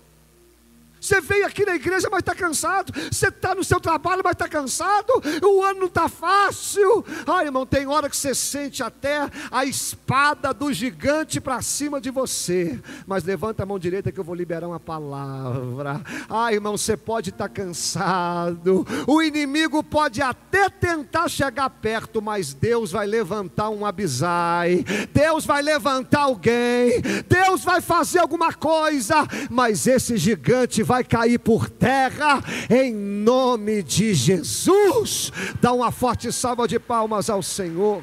[1.00, 2.92] Você veio aqui na igreja, mas está cansado.
[3.10, 5.10] Você está no seu trabalho, mas está cansado.
[5.42, 7.04] O ano não está fácil.
[7.26, 12.10] Ai, irmão, tem hora que você sente até a espada do gigante para cima de
[12.10, 12.78] você.
[13.06, 16.02] Mas levanta a mão direita que eu vou liberar uma palavra.
[16.28, 18.86] Ai, irmão, você pode estar tá cansado.
[19.06, 24.84] O inimigo pode até tentar chegar perto, mas Deus vai levantar um abisai.
[25.14, 27.00] Deus vai levantar alguém.
[27.26, 29.26] Deus vai fazer alguma coisa.
[29.48, 35.30] Mas esse gigante vai cair por terra em nome de Jesus.
[35.60, 38.02] Dá uma forte salva de palmas ao Senhor.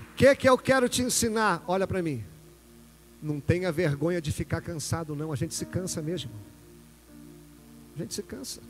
[0.00, 1.62] O que, que eu quero te ensinar?
[1.68, 2.24] Olha para mim.
[3.22, 5.30] Não tenha vergonha de ficar cansado, não.
[5.30, 6.30] A gente se cansa mesmo.
[7.94, 8.62] A gente se cansa.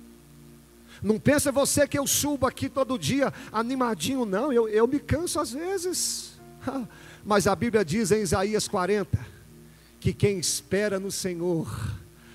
[1.01, 4.53] Não pensa você que eu subo aqui todo dia animadinho, não.
[4.53, 6.33] Eu, eu me canso às vezes.
[7.25, 9.36] Mas a Bíblia diz em Isaías 40:
[10.07, 11.67] que quem espera no Senhor,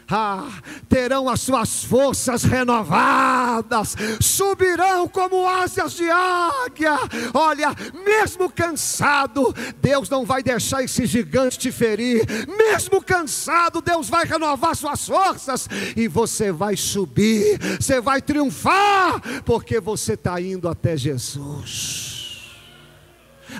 [0.10, 6.98] ah, terão as suas forças renovadas, subirão como asas de águia.
[7.34, 7.74] Olha,
[8.06, 12.26] mesmo cansado, Deus não vai deixar esse gigante te ferir.
[12.46, 19.80] Mesmo cansado, Deus vai renovar suas forças e você vai subir, você vai triunfar, porque
[19.80, 22.52] você está indo até Jesus.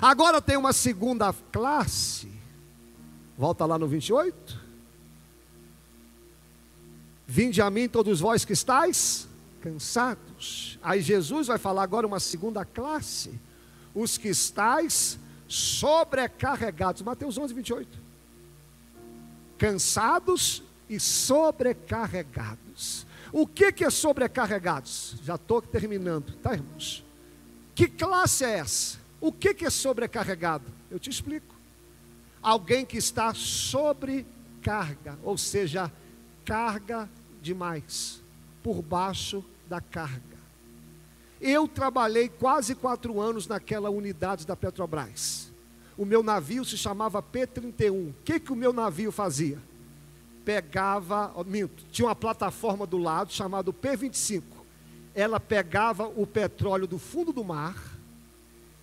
[0.02, 2.41] Agora tem uma segunda classe
[3.36, 4.60] Volta lá no 28.
[7.26, 9.26] Vinde a mim todos vós que estáis
[9.62, 10.78] cansados.
[10.82, 13.40] Aí Jesus vai falar agora uma segunda classe.
[13.94, 15.18] Os que estáis
[15.48, 17.00] sobrecarregados.
[17.02, 17.98] Mateus 11, 28.
[19.56, 23.06] Cansados e sobrecarregados.
[23.32, 25.16] O que, que é sobrecarregados?
[25.22, 27.02] Já estou terminando, tá, irmãos?
[27.74, 28.98] Que classe é essa?
[29.20, 30.64] O que, que é sobrecarregado?
[30.90, 31.51] Eu te explico.
[32.42, 35.92] Alguém que está sobrecarga, ou seja,
[36.44, 37.08] carga
[37.40, 38.20] demais,
[38.62, 40.32] por baixo da carga.
[41.40, 45.52] Eu trabalhei quase quatro anos naquela unidade da Petrobras.
[45.96, 48.10] O meu navio se chamava P-31.
[48.10, 49.58] O que, que o meu navio fazia?
[50.44, 54.42] Pegava, minto, tinha uma plataforma do lado chamada P-25.
[55.14, 57.76] Ela pegava o petróleo do fundo do mar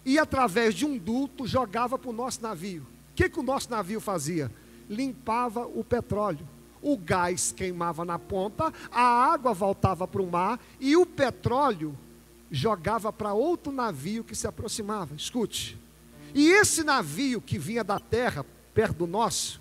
[0.05, 2.85] e, através de um duto, jogava para o nosso navio.
[3.19, 4.49] Que, que o nosso navio fazia?
[4.89, 6.47] Limpava o petróleo.
[6.81, 11.97] O gás queimava na ponta, a água voltava para o mar e o petróleo
[12.49, 15.15] jogava para outro navio que se aproximava.
[15.15, 15.77] Escute.
[16.33, 19.59] E esse navio que vinha da terra, perto do nosso,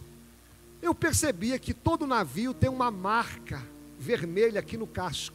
[0.80, 3.60] eu percebia que todo navio tem uma marca
[3.98, 5.34] vermelha aqui no casco.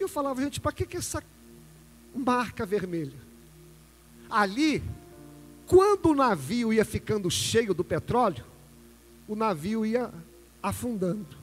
[0.00, 1.22] Eu falava, gente, para que, que essa
[2.12, 3.20] marca vermelha?
[4.28, 4.82] Ali,
[5.68, 8.42] quando o navio ia ficando cheio do petróleo,
[9.28, 10.10] o navio ia
[10.62, 11.36] afundando.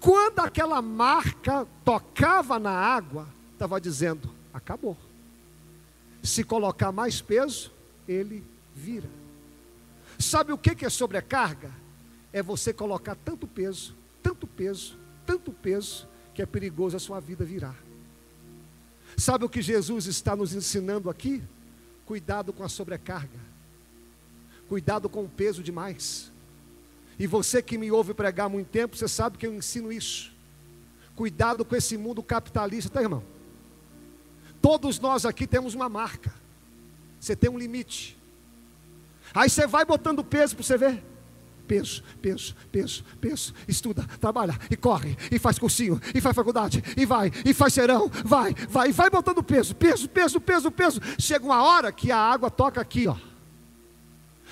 [0.00, 4.96] Quando aquela marca tocava na água, estava dizendo: acabou.
[6.24, 7.70] Se colocar mais peso,
[8.08, 9.08] ele vira.
[10.18, 11.70] Sabe o que é sobrecarga?
[12.32, 17.44] É você colocar tanto peso, tanto peso, tanto peso, que é perigoso a sua vida
[17.44, 17.76] virar.
[19.16, 21.42] Sabe o que Jesus está nos ensinando aqui?
[22.06, 23.38] Cuidado com a sobrecarga.
[24.68, 26.30] Cuidado com o peso demais.
[27.18, 30.32] E você que me ouve pregar há muito tempo, você sabe que eu ensino isso.
[31.14, 33.22] Cuidado com esse mundo capitalista, tá, irmão?
[34.62, 36.32] Todos nós aqui temos uma marca.
[37.18, 38.16] Você tem um limite.
[39.34, 41.02] Aí você vai botando peso para você ver.
[41.66, 43.54] Peso, peso, peso, peso.
[43.66, 48.08] Estuda, trabalha, e corre, e faz cursinho, e faz faculdade, e vai, e faz serão,
[48.24, 51.00] vai, vai, e vai botando peso, peso, peso, peso, peso.
[51.18, 53.16] Chega uma hora que a água toca aqui, ó.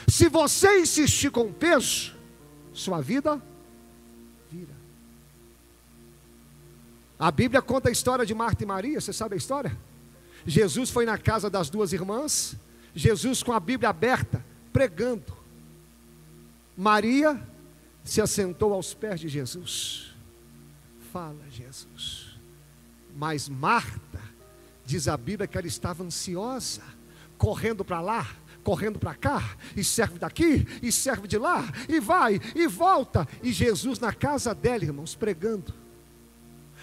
[0.09, 2.13] Se você insistir com peso,
[2.73, 3.41] sua vida
[4.51, 4.75] vira.
[7.19, 9.77] A Bíblia conta a história de Marta e Maria, você sabe a história?
[10.45, 12.57] Jesus foi na casa das duas irmãs,
[12.95, 15.34] Jesus com a Bíblia aberta, pregando.
[16.77, 17.41] Maria
[18.03, 20.15] se assentou aos pés de Jesus.
[21.13, 22.37] Fala, Jesus.
[23.17, 24.21] Mas Marta,
[24.85, 26.83] diz a Bíblia que ela estava ansiosa,
[27.39, 28.29] correndo para lá,
[28.65, 33.29] correndo para cá, e serve daqui, e serve de lá, e vai, e volta.
[33.43, 35.73] E Jesus na casa dela, irmãos, pregando.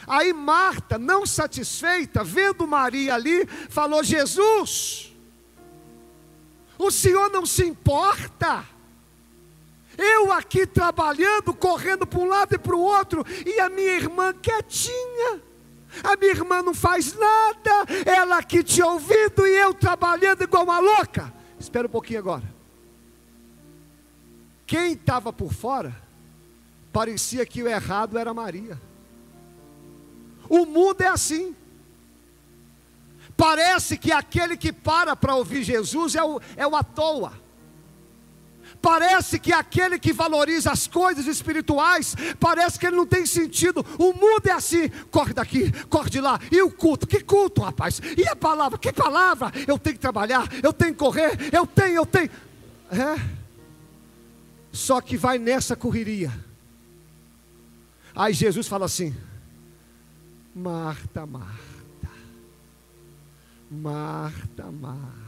[0.08, 5.14] Aí Marta, não satisfeita, vendo Maria ali, falou: Jesus,
[6.78, 8.66] o Senhor não se importa.
[9.98, 14.34] Eu aqui trabalhando, correndo para um lado e para o outro, e a minha irmã
[14.34, 15.42] quietinha.
[16.04, 20.80] A minha irmã não faz nada, ela aqui te ouvindo e eu trabalhando igual uma
[20.80, 21.34] louca.
[21.60, 22.44] Espera um pouquinho agora.
[24.66, 25.94] Quem estava por fora,
[26.94, 28.80] parecia que o errado era Maria.
[30.48, 31.54] O mundo é assim.
[33.36, 37.34] Parece que aquele que para para ouvir Jesus é o, é o à toa.
[38.82, 43.86] Parece que aquele que valoriza as coisas espirituais, parece que ele não tem sentido.
[44.00, 46.40] O mundo é assim: corre daqui, corre de lá.
[46.52, 47.06] E o culto?
[47.06, 48.02] Que culto, rapaz?
[48.18, 48.80] E a palavra?
[48.80, 49.52] Que palavra?
[49.68, 52.30] Eu tenho que trabalhar, eu tenho que correr, eu tenho, eu tenho.
[52.90, 53.42] É.
[54.72, 56.32] Só que vai nessa correria.
[58.16, 59.16] Aí Jesus fala assim:
[60.56, 62.10] Marta, Marta,
[63.70, 65.21] Marta, Marta.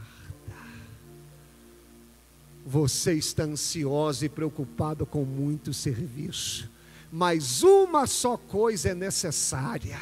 [2.64, 6.70] Você está ansiosa e preocupado com muito serviço,
[7.12, 9.98] mas uma só coisa é necessária.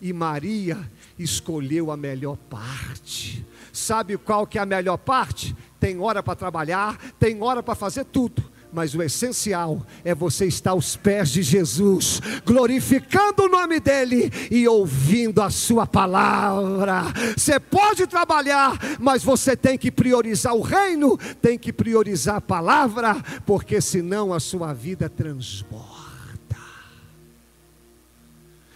[0.00, 3.46] E Maria escolheu a melhor parte.
[3.72, 5.56] Sabe qual que é a melhor parte?
[5.78, 10.72] Tem hora para trabalhar, tem hora para fazer tudo mas o essencial é você estar
[10.72, 17.04] aos pés de Jesus, glorificando o nome dEle e ouvindo a Sua palavra.
[17.36, 23.14] Você pode trabalhar, mas você tem que priorizar o reino, tem que priorizar a palavra,
[23.46, 25.94] porque senão a sua vida transborda.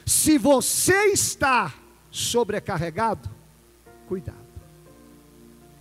[0.06, 1.74] Se você está
[2.08, 3.28] sobrecarregado,
[4.06, 4.38] cuidado.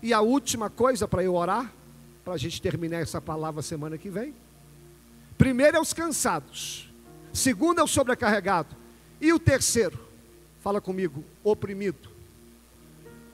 [0.02, 1.77] E a última coisa para eu orar
[2.28, 4.36] para a gente terminar essa palavra semana que vem.
[5.38, 6.92] Primeiro é os cansados,
[7.32, 8.76] segundo é o sobrecarregado,
[9.22, 9.98] e o terceiro,
[10.60, 12.10] fala comigo, oprimido.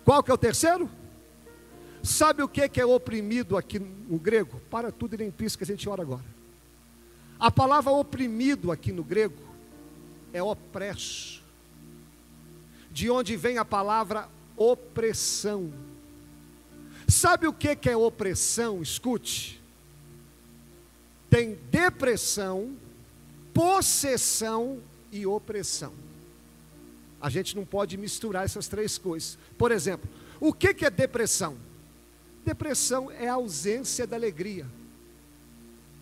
[0.06, 0.88] Qual que é o terceiro?
[2.04, 4.62] Sabe o que é oprimido aqui no grego?
[4.70, 6.26] Para tudo e nem pisca, a gente ora agora.
[7.40, 9.42] A palavra oprimido aqui no grego
[10.32, 11.42] é opresso,
[12.92, 15.74] de onde vem a palavra opressão.
[17.08, 18.82] Sabe o que é opressão?
[18.82, 19.62] Escute.
[21.30, 22.76] Tem depressão,
[23.54, 24.80] possessão
[25.12, 25.94] e opressão.
[27.20, 29.38] A gente não pode misturar essas três coisas.
[29.58, 31.58] Por exemplo, o que é depressão?
[32.46, 34.66] Depressão é a ausência da alegria.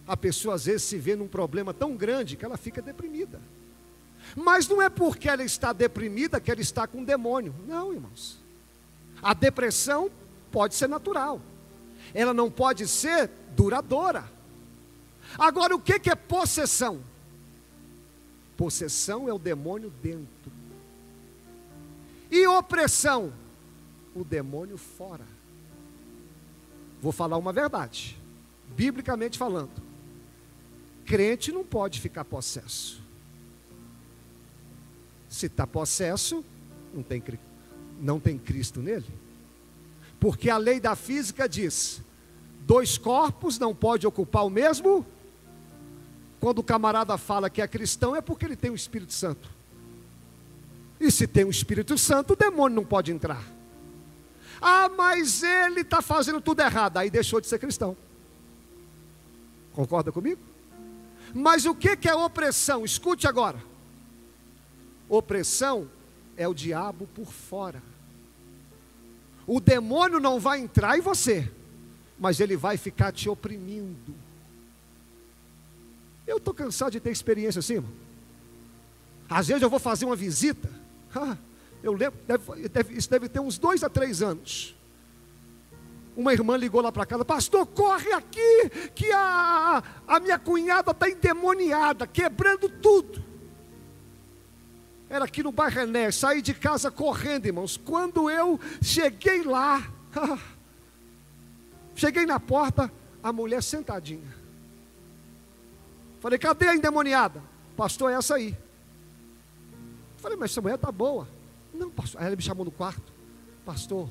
[0.08, 3.40] A pessoa às vezes se vê num problema tão grande que ela fica deprimida.
[4.36, 7.54] Mas não é porque ela está deprimida que ela está com um demônio.
[7.68, 8.40] Não, irmãos.
[9.22, 10.10] A depressão
[10.52, 11.42] pode ser natural.
[12.14, 14.30] Ela não pode ser duradoura.
[15.38, 17.02] Agora, o que é possessão?
[18.58, 20.52] Possessão é o demônio dentro.
[22.30, 23.34] E opressão?
[24.16, 25.26] O demônio fora.
[27.02, 28.18] Vou falar uma verdade,
[28.76, 29.72] biblicamente falando.
[31.06, 33.02] Crente não pode ficar possesso.
[35.28, 36.46] Se está possesso,
[36.94, 37.24] não tem,
[38.00, 39.08] não tem Cristo nele.
[40.22, 42.00] Porque a lei da física diz:
[42.62, 45.04] dois corpos não podem ocupar o mesmo.
[46.40, 49.50] Quando o camarada fala que é cristão, é porque ele tem o Espírito Santo.
[51.00, 53.44] E se tem o Espírito Santo, o demônio não pode entrar.
[54.62, 56.98] Ah, mas ele está fazendo tudo errado.
[56.98, 57.98] Aí deixou de ser cristão.
[59.74, 60.42] Concorda comigo?
[61.34, 62.86] Mas o que é opressão?
[62.86, 63.58] Escute agora.
[65.10, 65.90] Opressão
[66.38, 67.82] é o diabo por fora.
[69.54, 71.52] O demônio não vai entrar em você,
[72.18, 74.16] mas ele vai ficar te oprimindo.
[76.26, 77.92] Eu estou cansado de ter experiência assim, irmão.
[79.30, 80.70] Às vezes eu vou fazer uma visita.
[81.84, 84.74] eu lembro, deve, deve, isso deve ter uns dois a três anos.
[86.16, 91.10] Uma irmã ligou lá para casa, pastor, corre aqui, que a, a minha cunhada está
[91.10, 93.22] endemoniada, quebrando tudo.
[95.12, 97.76] Era aqui no Barrené, saí de casa correndo, irmãos.
[97.76, 99.92] Quando eu cheguei lá,
[101.94, 102.90] cheguei na porta,
[103.22, 104.34] a mulher sentadinha.
[106.22, 107.44] Falei, cadê a endemoniada?
[107.76, 108.58] Pastor, é essa aí.
[110.16, 111.28] Falei, mas essa mulher está boa.
[111.74, 112.22] Não, pastor.
[112.22, 113.12] Aí ela me chamou no quarto.
[113.66, 114.10] Pastor,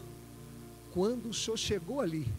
[0.92, 2.30] quando o senhor chegou ali,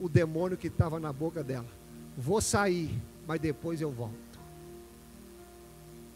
[0.00, 1.68] o demônio que estava na boca dela,
[2.16, 4.16] vou sair, mas depois eu volto.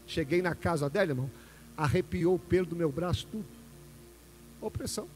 [0.07, 1.29] Cheguei na casa dela, irmão
[1.77, 3.45] arrepiou o pelo do meu braço, tudo.
[4.61, 5.07] Opressão.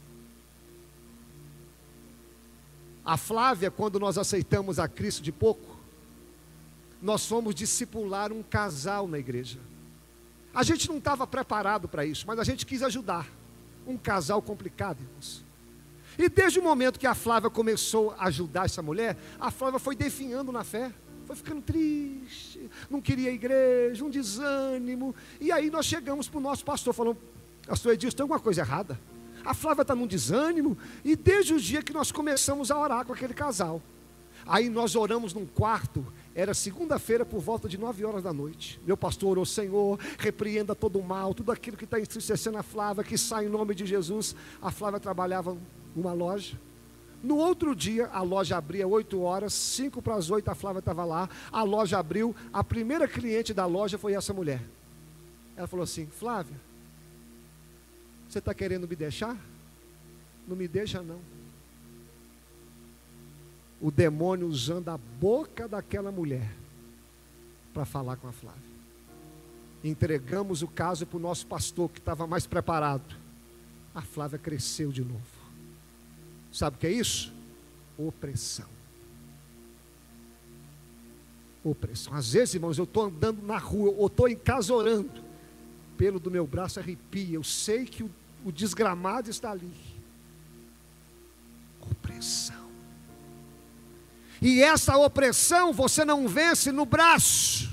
[3.06, 5.78] A Flávia, quando nós aceitamos a Cristo de pouco,
[7.02, 9.60] nós fomos discipular um casal na igreja.
[10.54, 13.28] A gente não estava preparado para isso, mas a gente quis ajudar.
[13.86, 15.46] Um casal complicado, irmãos.
[16.18, 19.96] E desde o momento que a Flávia começou a ajudar essa mulher, a Flávia foi
[19.96, 20.92] definhando na fé
[21.26, 25.16] foi ficando triste, não queria a igreja, um desânimo.
[25.40, 27.18] E aí nós chegamos para o nosso pastor, falando,
[27.68, 29.00] pastor Edilson, tem alguma coisa errada?
[29.44, 33.14] A Flávia está num desânimo, e desde o dia que nós começamos a orar com
[33.14, 33.82] aquele casal.
[34.48, 36.06] Aí nós oramos num quarto,
[36.36, 38.80] era segunda-feira por volta de nove horas da noite.
[38.86, 43.04] Meu pastor orou, Senhor, repreenda todo o mal, tudo aquilo que está entristecendo a Flávia,
[43.04, 44.36] que sai em nome de Jesus.
[44.62, 45.58] A Flávia trabalhava
[45.96, 46.60] numa loja,
[47.26, 51.04] no outro dia, a loja abria 8 horas, 5 para as 8 a Flávia estava
[51.04, 54.62] lá, a loja abriu, a primeira cliente da loja foi essa mulher.
[55.58, 56.56] Ela falou assim: Flávia,
[58.30, 59.36] você está querendo me deixar?
[60.48, 61.20] Não me deixa, não.
[63.82, 66.52] O demônio usando a boca daquela mulher
[67.74, 68.62] para falar com a Flávia.
[69.84, 73.16] Entregamos o caso para o nosso pastor, que estava mais preparado.
[73.96, 75.35] A Flávia cresceu de novo.
[76.56, 77.34] Sabe o que é isso?
[77.98, 78.70] Opressão.
[81.62, 82.14] Opressão.
[82.14, 85.22] Às vezes, irmãos, eu estou andando na rua, ou estou em casa orando,
[85.98, 87.36] pelo do meu braço arrepia.
[87.36, 88.12] Eu sei que o,
[88.46, 89.70] o desgramado está ali.
[91.82, 92.70] Opressão.
[94.42, 97.70] E essa opressão você não vence no braço.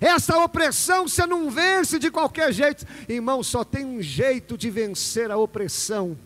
[0.00, 2.86] Essa opressão você não vence de qualquer jeito.
[3.08, 6.16] Irmão, só tem um jeito de vencer a opressão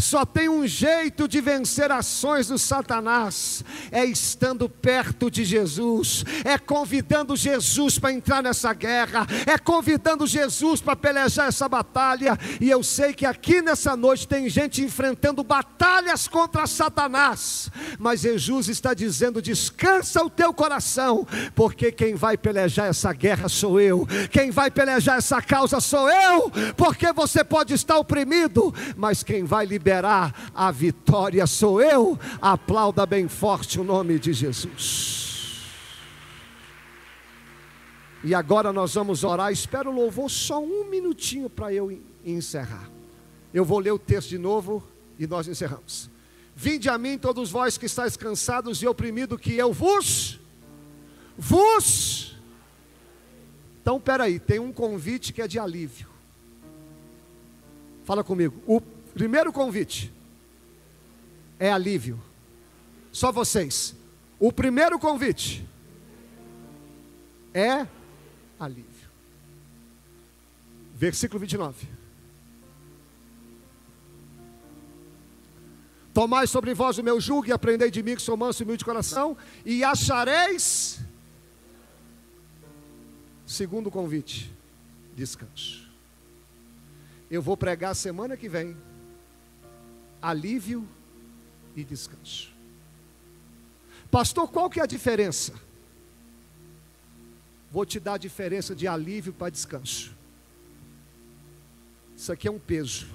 [0.00, 6.56] só tem um jeito de vencer ações do Satanás: é estando perto de Jesus, é
[6.56, 12.38] convidando Jesus para entrar nessa guerra, é convidando Jesus para pelejar essa batalha.
[12.60, 17.68] E eu sei que aqui nessa noite tem gente enfrentando batalhas contra Satanás,
[17.98, 21.26] mas Jesus está dizendo: descansa o teu coração,
[21.56, 26.52] porque quem vai pelejar essa guerra sou eu, quem vai pelejar essa causa sou eu,
[26.76, 32.18] porque você pode estar oprimido, mas quem vai liberar liberar a vitória sou eu.
[32.42, 35.64] Aplauda bem forte o nome de Jesus.
[38.22, 39.50] E agora nós vamos orar.
[39.50, 42.90] Espero o louvor só um minutinho para eu encerrar.
[43.54, 44.86] Eu vou ler o texto de novo
[45.18, 46.10] e nós encerramos.
[46.54, 50.38] Vinde a mim todos vós que estáis cansados e oprimidos, que eu vos
[51.40, 52.36] vos
[53.80, 56.08] Então, peraí, tem um convite que é de alívio.
[58.04, 58.60] Fala comigo.
[58.66, 58.80] O
[59.18, 60.12] primeiro convite
[61.58, 62.22] é alívio.
[63.10, 63.96] Só vocês.
[64.38, 65.68] O primeiro convite
[67.52, 67.84] é
[68.60, 69.08] alívio.
[70.94, 71.88] Versículo 29.
[76.14, 78.80] Tomai sobre vós o meu jugo e aprendei de mim que sou manso e humilde
[78.80, 81.00] de coração, e achareis,
[83.46, 84.52] segundo convite,
[85.14, 85.88] descanso.
[87.30, 88.76] Eu vou pregar semana que vem,
[90.20, 90.86] alívio
[91.76, 92.52] e descanso.
[94.10, 95.54] Pastor, qual que é a diferença?
[97.70, 100.12] Vou te dar a diferença de alívio para descanso.
[102.16, 103.06] Isso aqui é um peso.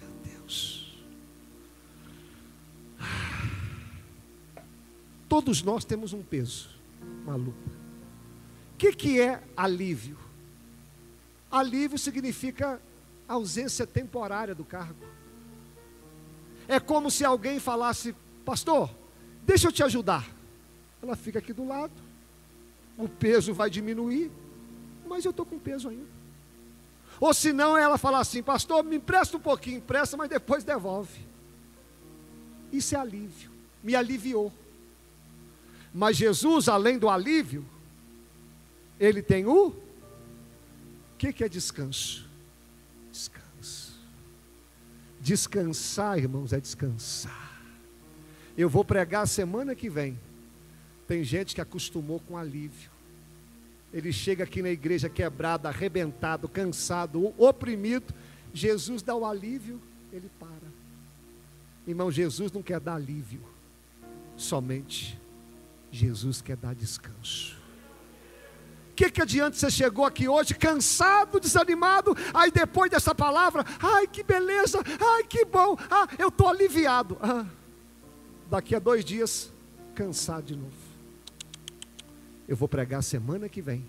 [0.00, 0.98] meu Deus.
[5.28, 6.68] Todos nós temos um peso,
[7.22, 7.70] uma luta.
[8.74, 10.18] O que, que é alívio?
[11.50, 12.80] Alívio significa
[13.28, 15.04] ausência temporária do cargo.
[16.68, 18.14] É como se alguém falasse,
[18.44, 18.90] pastor,
[19.44, 20.26] deixa eu te ajudar.
[21.02, 21.92] Ela fica aqui do lado,
[22.98, 24.30] o peso vai diminuir,
[25.06, 26.16] mas eu estou com peso ainda.
[27.20, 31.24] Ou se não, ela fala assim, pastor, me empresta um pouquinho, empresta, mas depois devolve.
[32.72, 33.50] Isso é alívio,
[33.82, 34.52] me aliviou.
[35.94, 37.64] Mas Jesus, além do alívio,
[39.00, 39.74] ele tem o.
[41.16, 41.48] Que, que é?
[41.48, 42.25] Descanso.
[45.26, 47.60] Descansar, irmãos, é descansar.
[48.56, 50.16] Eu vou pregar semana que vem
[51.08, 52.88] tem gente que acostumou com alívio.
[53.92, 58.14] Ele chega aqui na igreja quebrado, arrebentado, cansado, oprimido.
[58.54, 60.70] Jesus dá o alívio, ele para.
[61.88, 63.42] Irmão, Jesus não quer dar alívio,
[64.36, 65.18] somente
[65.90, 67.56] Jesus quer dar descanso.
[68.96, 74.22] Que, que adianta você chegou aqui hoje cansado, desanimado, aí depois dessa palavra, ai que
[74.22, 77.18] beleza, ai que bom, ah, eu estou aliviado.
[77.20, 77.44] Ah,
[78.50, 79.52] daqui a dois dias,
[79.94, 80.86] cansado de novo
[82.48, 83.84] eu vou pregar semana que vem.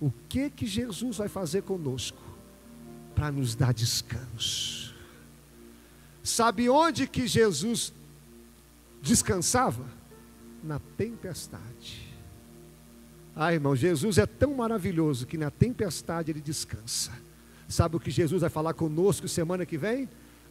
[0.00, 2.20] O que que Jesus vai fazer conosco
[3.14, 4.94] para nos dar descanso?
[6.22, 7.92] Sabe onde que Jesus
[9.00, 9.84] descansava?
[10.62, 12.03] Na tempestade.
[13.36, 17.10] Ah, irmão, Jesus é tão maravilhoso que na tempestade ele descansa.
[17.68, 20.08] Sabe o que Jesus vai falar conosco semana que vem?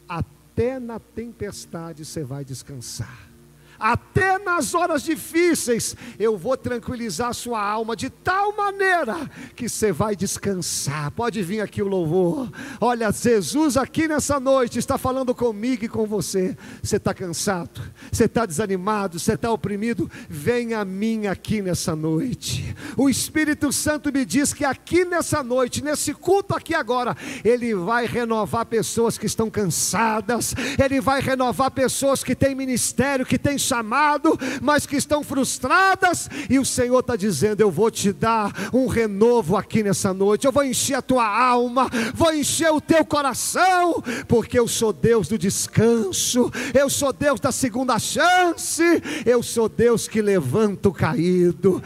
[0.08, 3.33] Até na tempestade você vai descansar
[3.78, 10.14] até nas horas difíceis, eu vou tranquilizar sua alma de tal maneira que você vai
[10.14, 11.10] descansar.
[11.10, 12.50] Pode vir aqui o louvor.
[12.80, 16.56] Olha, Jesus aqui nessa noite está falando comigo e com você.
[16.82, 20.10] Você está cansado, você está desanimado, você está oprimido.
[20.28, 22.74] Venha a mim aqui nessa noite.
[22.96, 28.06] O Espírito Santo me diz que aqui nessa noite, nesse culto aqui agora, Ele vai
[28.06, 34.38] renovar pessoas que estão cansadas, Ele vai renovar pessoas que têm ministério, que têm chamado,
[34.62, 39.56] mas que estão frustradas, e o Senhor está dizendo: Eu vou te dar um renovo
[39.56, 44.58] aqui nessa noite, eu vou encher a tua alma, vou encher o teu coração, porque
[44.58, 48.82] eu sou Deus do descanso, eu sou Deus da segunda chance,
[49.24, 51.82] eu sou Deus que levanta o caído,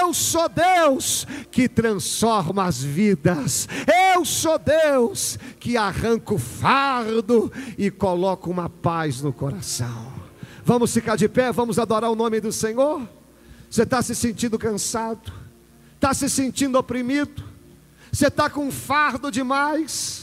[0.00, 3.68] eu sou Deus que transforma as vidas,
[4.14, 10.11] eu sou Deus que arranca o fardo e coloca uma paz no coração.
[10.64, 13.08] Vamos ficar de pé, vamos adorar o nome do Senhor.
[13.68, 15.32] Você está se sentindo cansado,
[15.94, 17.42] está se sentindo oprimido,
[18.12, 20.21] você está com fardo demais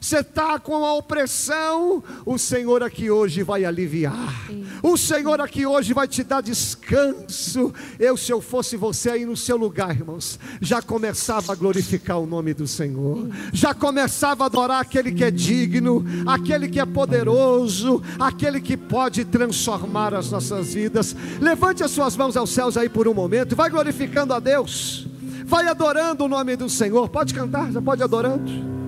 [0.00, 4.50] você está com a opressão, o Senhor aqui hoje vai aliviar.
[4.82, 7.72] O Senhor aqui hoje vai te dar descanso.
[7.98, 12.26] Eu, se eu fosse você aí no seu lugar, irmãos, já começava a glorificar o
[12.26, 18.02] nome do Senhor, já começava a adorar aquele que é digno, aquele que é poderoso,
[18.18, 21.14] aquele que pode transformar as nossas vidas.
[21.38, 25.06] Levante as suas mãos aos céus aí por um momento, vai glorificando a Deus,
[25.44, 27.06] vai adorando o nome do Senhor.
[27.10, 28.79] Pode cantar, já pode adorando.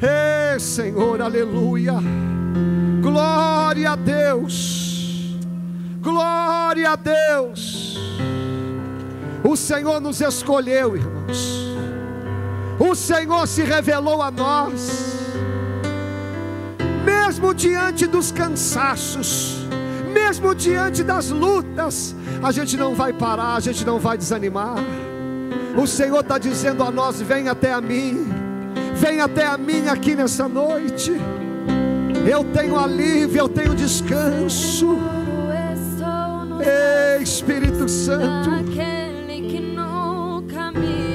[0.00, 1.94] Ei, Senhor, aleluia.
[3.02, 5.36] Glória a Deus.
[6.00, 7.98] Glória a Deus.
[9.42, 11.68] O Senhor nos escolheu, irmãos.
[12.78, 15.16] O Senhor se revelou a nós.
[17.04, 19.66] Mesmo diante dos cansaços,
[20.12, 24.76] mesmo diante das lutas, a gente não vai parar, a gente não vai desanimar.
[25.76, 28.47] O Senhor está dizendo a nós: vem até a mim
[29.00, 31.12] Vem até a mim aqui nessa noite.
[32.30, 34.98] Eu tenho alívio, eu tenho descanso.
[36.60, 38.50] Ei, Espírito Santo.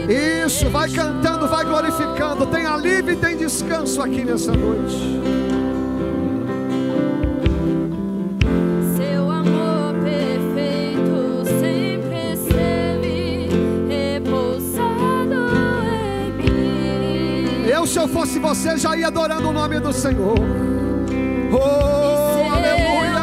[0.10, 2.46] Isso, vai cantando, vai glorificando.
[2.48, 5.43] Tem alívio e tem descanso aqui nessa noite.
[17.94, 20.34] Se eu fosse você, já ia adorando o nome do Senhor.
[21.52, 21.58] Oh,
[22.40, 23.14] eu aleluia.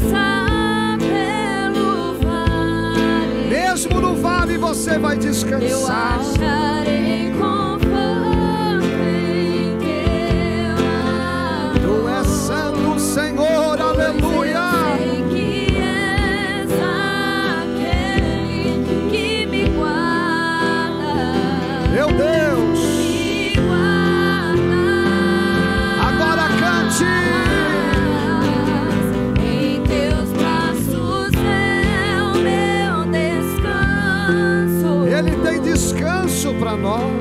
[0.00, 6.18] passar pelo vale, Mesmo no vale você vai eu descansar.
[6.18, 7.69] acharei conforto
[36.70, 37.19] para nós.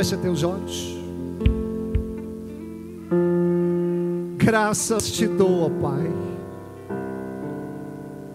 [0.00, 0.96] Fecha teus olhos.
[4.38, 6.10] Graças te dou, ó Pai,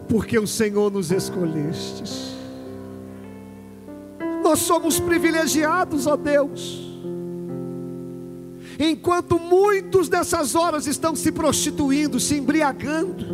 [0.07, 2.35] porque o Senhor nos escolhestes.
[4.43, 6.87] Nós somos privilegiados, ó Deus.
[8.79, 13.25] Enquanto muitos dessas horas estão se prostituindo, se embriagando,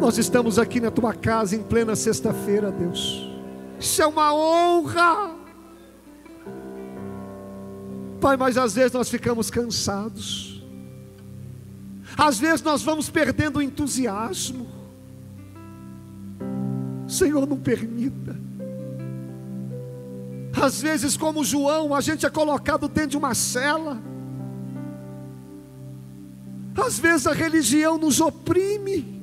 [0.00, 3.30] nós estamos aqui na tua casa em plena sexta-feira, Deus.
[3.78, 5.39] Isso é uma honra.
[8.20, 10.62] Pai, mas às vezes nós ficamos cansados.
[12.16, 14.68] Às vezes nós vamos perdendo o entusiasmo.
[17.08, 18.36] Senhor, não permita.
[20.60, 24.00] Às vezes, como João, a gente é colocado dentro de uma cela.
[26.76, 29.20] Às vezes a religião nos oprime.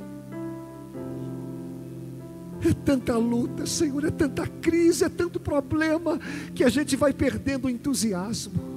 [2.67, 6.19] É tanta luta, Senhor, é tanta crise, é tanto problema
[6.55, 8.76] que a gente vai perdendo o entusiasmo.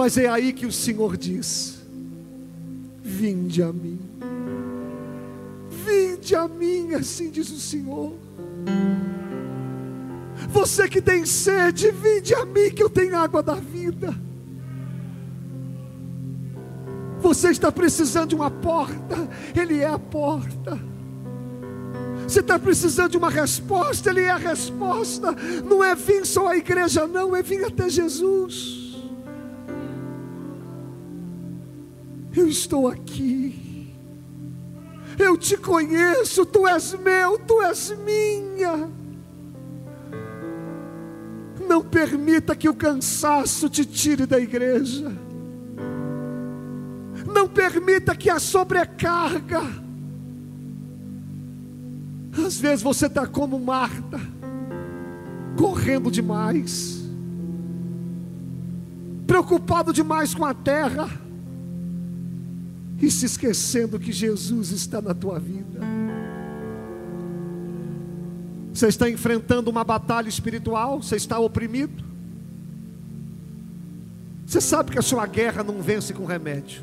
[0.00, 1.78] Mas é aí que o Senhor diz:
[3.02, 4.00] Vinde a mim.
[5.68, 8.14] Vinde a mim, assim diz o Senhor.
[10.48, 14.16] Você que tem sede, vinde a mim que eu tenho água da vida.
[17.18, 20.80] Você está precisando de uma porta, Ele é a porta.
[22.26, 25.36] Você está precisando de uma resposta, Ele é a resposta.
[25.62, 28.79] Não é vir só à igreja, não, é vir até Jesus.
[32.34, 33.94] Eu estou aqui.
[35.18, 38.88] Eu te conheço, tu és meu, tu és minha.
[41.68, 45.12] Não permita que o cansaço te tire da igreja.
[47.32, 49.60] Não permita que a sobrecarga.
[52.46, 54.20] Às vezes você está como Marta,
[55.56, 57.04] correndo demais,
[59.26, 61.08] preocupado demais com a terra,
[63.00, 65.80] e se esquecendo que Jesus está na tua vida.
[68.72, 72.04] Você está enfrentando uma batalha espiritual, você está oprimido.
[74.46, 76.82] Você sabe que a sua guerra não vence com remédio.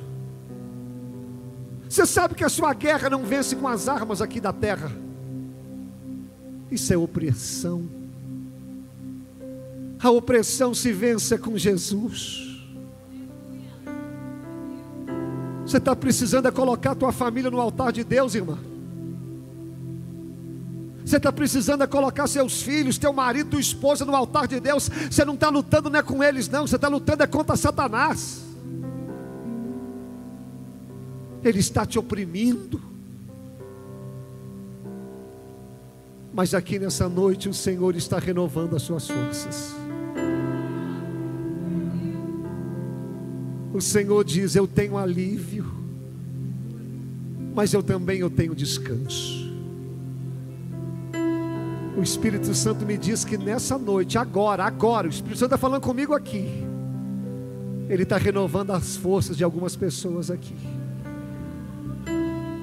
[1.87, 4.91] Você sabe que a sua guerra não vence com as armas aqui da terra.
[6.69, 7.87] Isso é opressão.
[9.99, 12.46] A opressão se vence com Jesus.
[15.67, 18.57] Você está precisando é colocar a tua família no altar de Deus, irmã.
[21.05, 24.89] Você está precisando é colocar seus filhos, teu marido, tua esposa no altar de Deus.
[25.11, 26.65] Você não está lutando não é com eles, não.
[26.65, 28.45] Você está lutando é contra Satanás.
[31.43, 32.81] Ele está te oprimindo.
[36.33, 39.86] Mas aqui nessa noite o Senhor está renovando as suas forças.
[43.77, 45.63] O Senhor diz: Eu tenho alívio,
[47.53, 49.53] mas eu também eu tenho descanso.
[51.95, 55.83] O Espírito Santo me diz que nessa noite, agora, agora, o Espírito Santo está falando
[55.83, 56.65] comigo aqui.
[57.87, 60.55] Ele está renovando as forças de algumas pessoas aqui.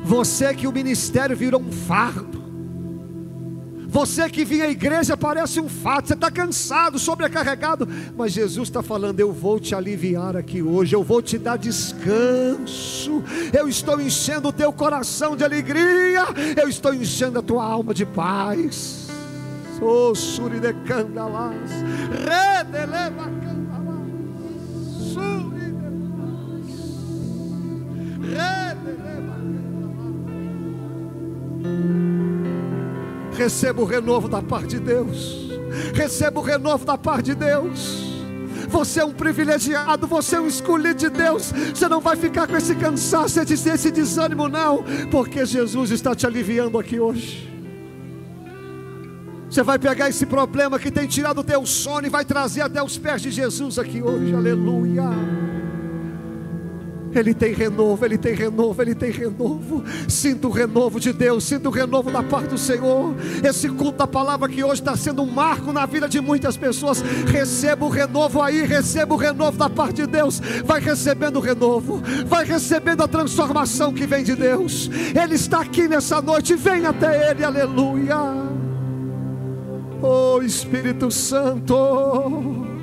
[0.02, 2.43] Você que o ministério virou um fardo.
[3.94, 7.86] Você que vinha à igreja parece um fato, você está cansado, sobrecarregado,
[8.16, 13.22] mas Jesus está falando: Eu vou te aliviar aqui hoje, eu vou te dar descanso,
[13.56, 16.24] eu estou enchendo o teu coração de alegria,
[16.60, 19.06] eu estou enchendo a tua alma de paz.
[19.80, 21.70] Oh, suri de candalas,
[22.10, 23.30] redeleva
[33.44, 35.50] Receba o renovo da parte de Deus.
[35.92, 38.02] Receba o renovo da parte de Deus.
[38.70, 41.52] Você é um privilegiado, você é um escolhido de Deus.
[41.52, 46.26] Você não vai ficar com esse cansaço, esse, esse desânimo, não, porque Jesus está te
[46.26, 47.52] aliviando aqui hoje.
[49.50, 52.82] Você vai pegar esse problema que tem tirado o teu sono e vai trazer até
[52.82, 55.04] os pés de Jesus aqui hoje, aleluia.
[57.18, 59.84] Ele tem renovo, Ele tem renovo, Ele tem renovo.
[60.08, 63.14] Sinto o renovo de Deus, sinto o renovo da parte do Senhor.
[63.42, 67.00] Esse culto da palavra que hoje está sendo um marco na vida de muitas pessoas.
[67.00, 70.40] Receba o renovo aí, receba o renovo da parte de Deus.
[70.64, 74.90] Vai recebendo o renovo, vai recebendo a transformação que vem de Deus.
[75.14, 78.16] Ele está aqui nessa noite, vem até Ele, aleluia.
[80.02, 82.73] Oh Espírito Santo.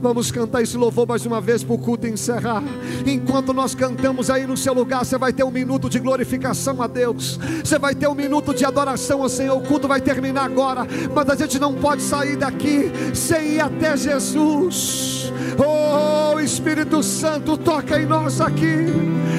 [0.00, 2.62] Vamos cantar esse louvor mais uma vez para o culto encerrar.
[3.06, 6.86] Enquanto nós cantamos aí no seu lugar, você vai ter um minuto de glorificação a
[6.86, 7.38] Deus.
[7.62, 9.56] Você vai ter um minuto de adoração ao Senhor.
[9.58, 13.94] O culto vai terminar agora, mas a gente não pode sair daqui sem ir até
[13.96, 15.32] Jesus.
[15.58, 18.86] Oh Espírito Santo, toca em nós aqui.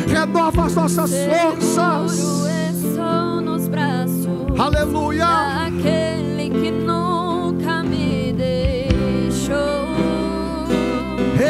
[0.07, 2.20] Renova as nossas forças.
[3.70, 5.26] Braços Aleluia.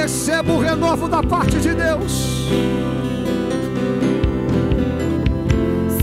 [0.01, 2.47] Receba o renovo da parte de Deus.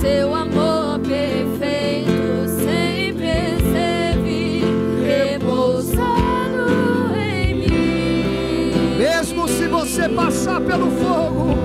[0.01, 4.63] Seu amor perfeito sempre esteve
[5.05, 6.69] repousado
[7.17, 8.99] em mim.
[8.99, 11.57] Mesmo se você passar pelo fogo,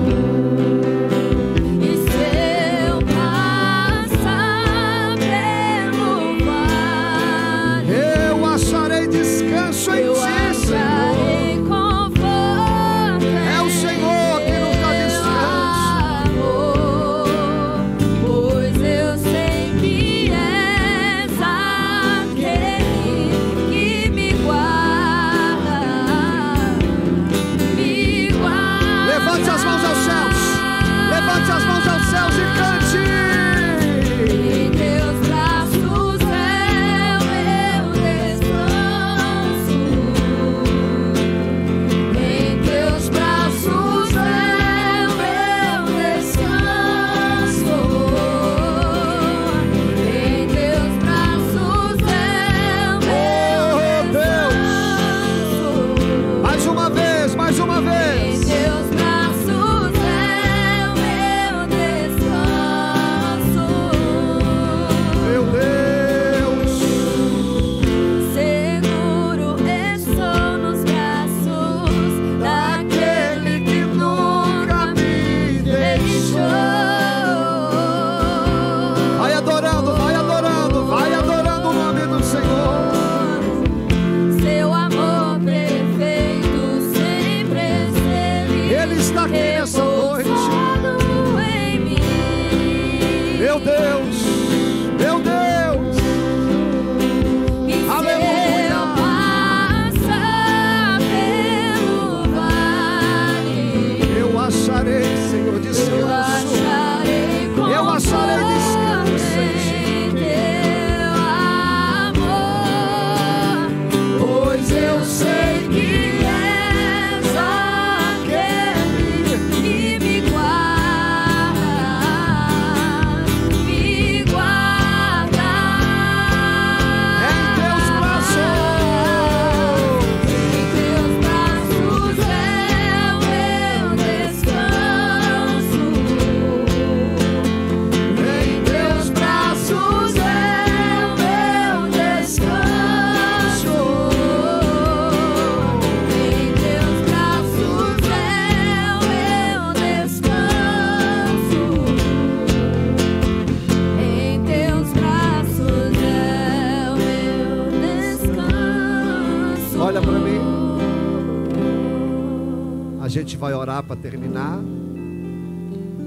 [163.93, 164.59] para terminar.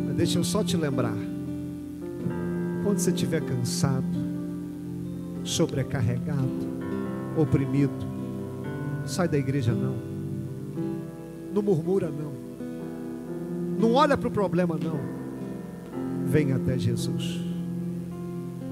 [0.06, 1.16] Mas deixa eu só te lembrar.
[2.82, 4.04] Quando você estiver cansado,
[5.44, 6.66] sobrecarregado,
[7.36, 7.94] oprimido,
[9.04, 9.94] sai da igreja não.
[11.54, 12.32] Não murmura não.
[13.78, 14.98] Não olha para o problema não.
[16.24, 17.40] Vem até Jesus.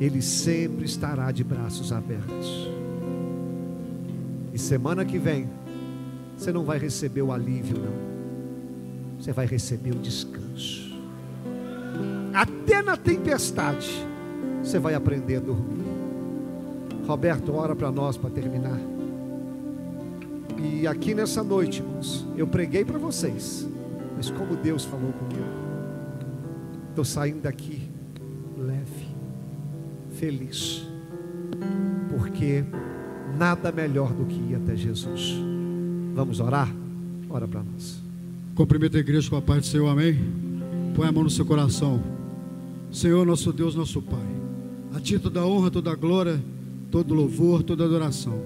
[0.01, 2.69] Ele sempre estará de braços abertos.
[4.53, 5.49] E semana que vem,
[6.37, 8.14] você não vai receber o alívio, não.
[9.25, 10.95] Você vai receber o descanso.
[12.35, 13.89] Até na tempestade,
[14.63, 15.83] você vai aprender a dormir.
[17.07, 18.79] Roberto, ora para nós para terminar.
[20.63, 23.67] E aqui nessa noite, irmãos, eu preguei para vocês,
[24.15, 25.49] mas como Deus falou comigo,
[26.91, 27.91] estou saindo daqui
[28.59, 29.09] leve,
[30.19, 30.87] feliz,
[32.11, 32.63] porque
[33.39, 35.35] nada melhor do que ir até Jesus.
[36.13, 36.69] Vamos orar?
[37.31, 38.04] Ora para nós.
[38.55, 40.17] Cumprimento a igreja com a paz do Senhor, amém?
[40.95, 42.01] Põe a mão no seu coração.
[42.89, 44.25] Senhor, nosso Deus, nosso Pai.
[44.95, 46.41] A ti toda a honra, toda a glória,
[46.89, 48.41] todo louvor, toda adoração.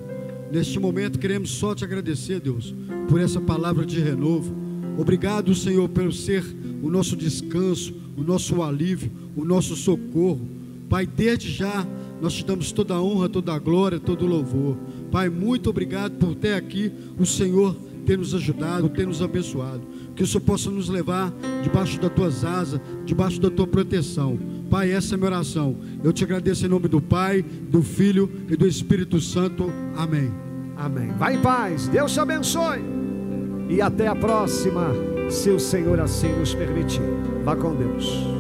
[0.50, 2.74] Neste momento queremos só te agradecer, Deus,
[3.06, 4.56] por essa palavra de renovo.
[4.96, 6.42] Obrigado, Senhor, por ser
[6.82, 10.48] o nosso descanso, o nosso alívio, o nosso socorro.
[10.88, 11.86] Pai, desde já
[12.22, 14.74] nós te damos toda a honra, toda a glória, todo o louvor.
[15.12, 17.76] Pai, muito obrigado por ter aqui o Senhor
[18.08, 19.82] ter nos ajudado, ter nos abençoado.
[20.18, 24.36] Que o Senhor possa nos levar debaixo das tuas asas, debaixo da tua proteção.
[24.68, 25.76] Pai, essa é a minha oração.
[26.02, 29.72] Eu te agradeço em nome do Pai, do Filho e do Espírito Santo.
[29.96, 30.28] Amém.
[30.76, 31.12] Amém.
[31.16, 31.86] Vai em paz.
[31.86, 32.80] Deus te abençoe.
[33.68, 34.90] E até a próxima,
[35.30, 37.00] se o Senhor assim nos permitir.
[37.44, 38.37] Vá com Deus.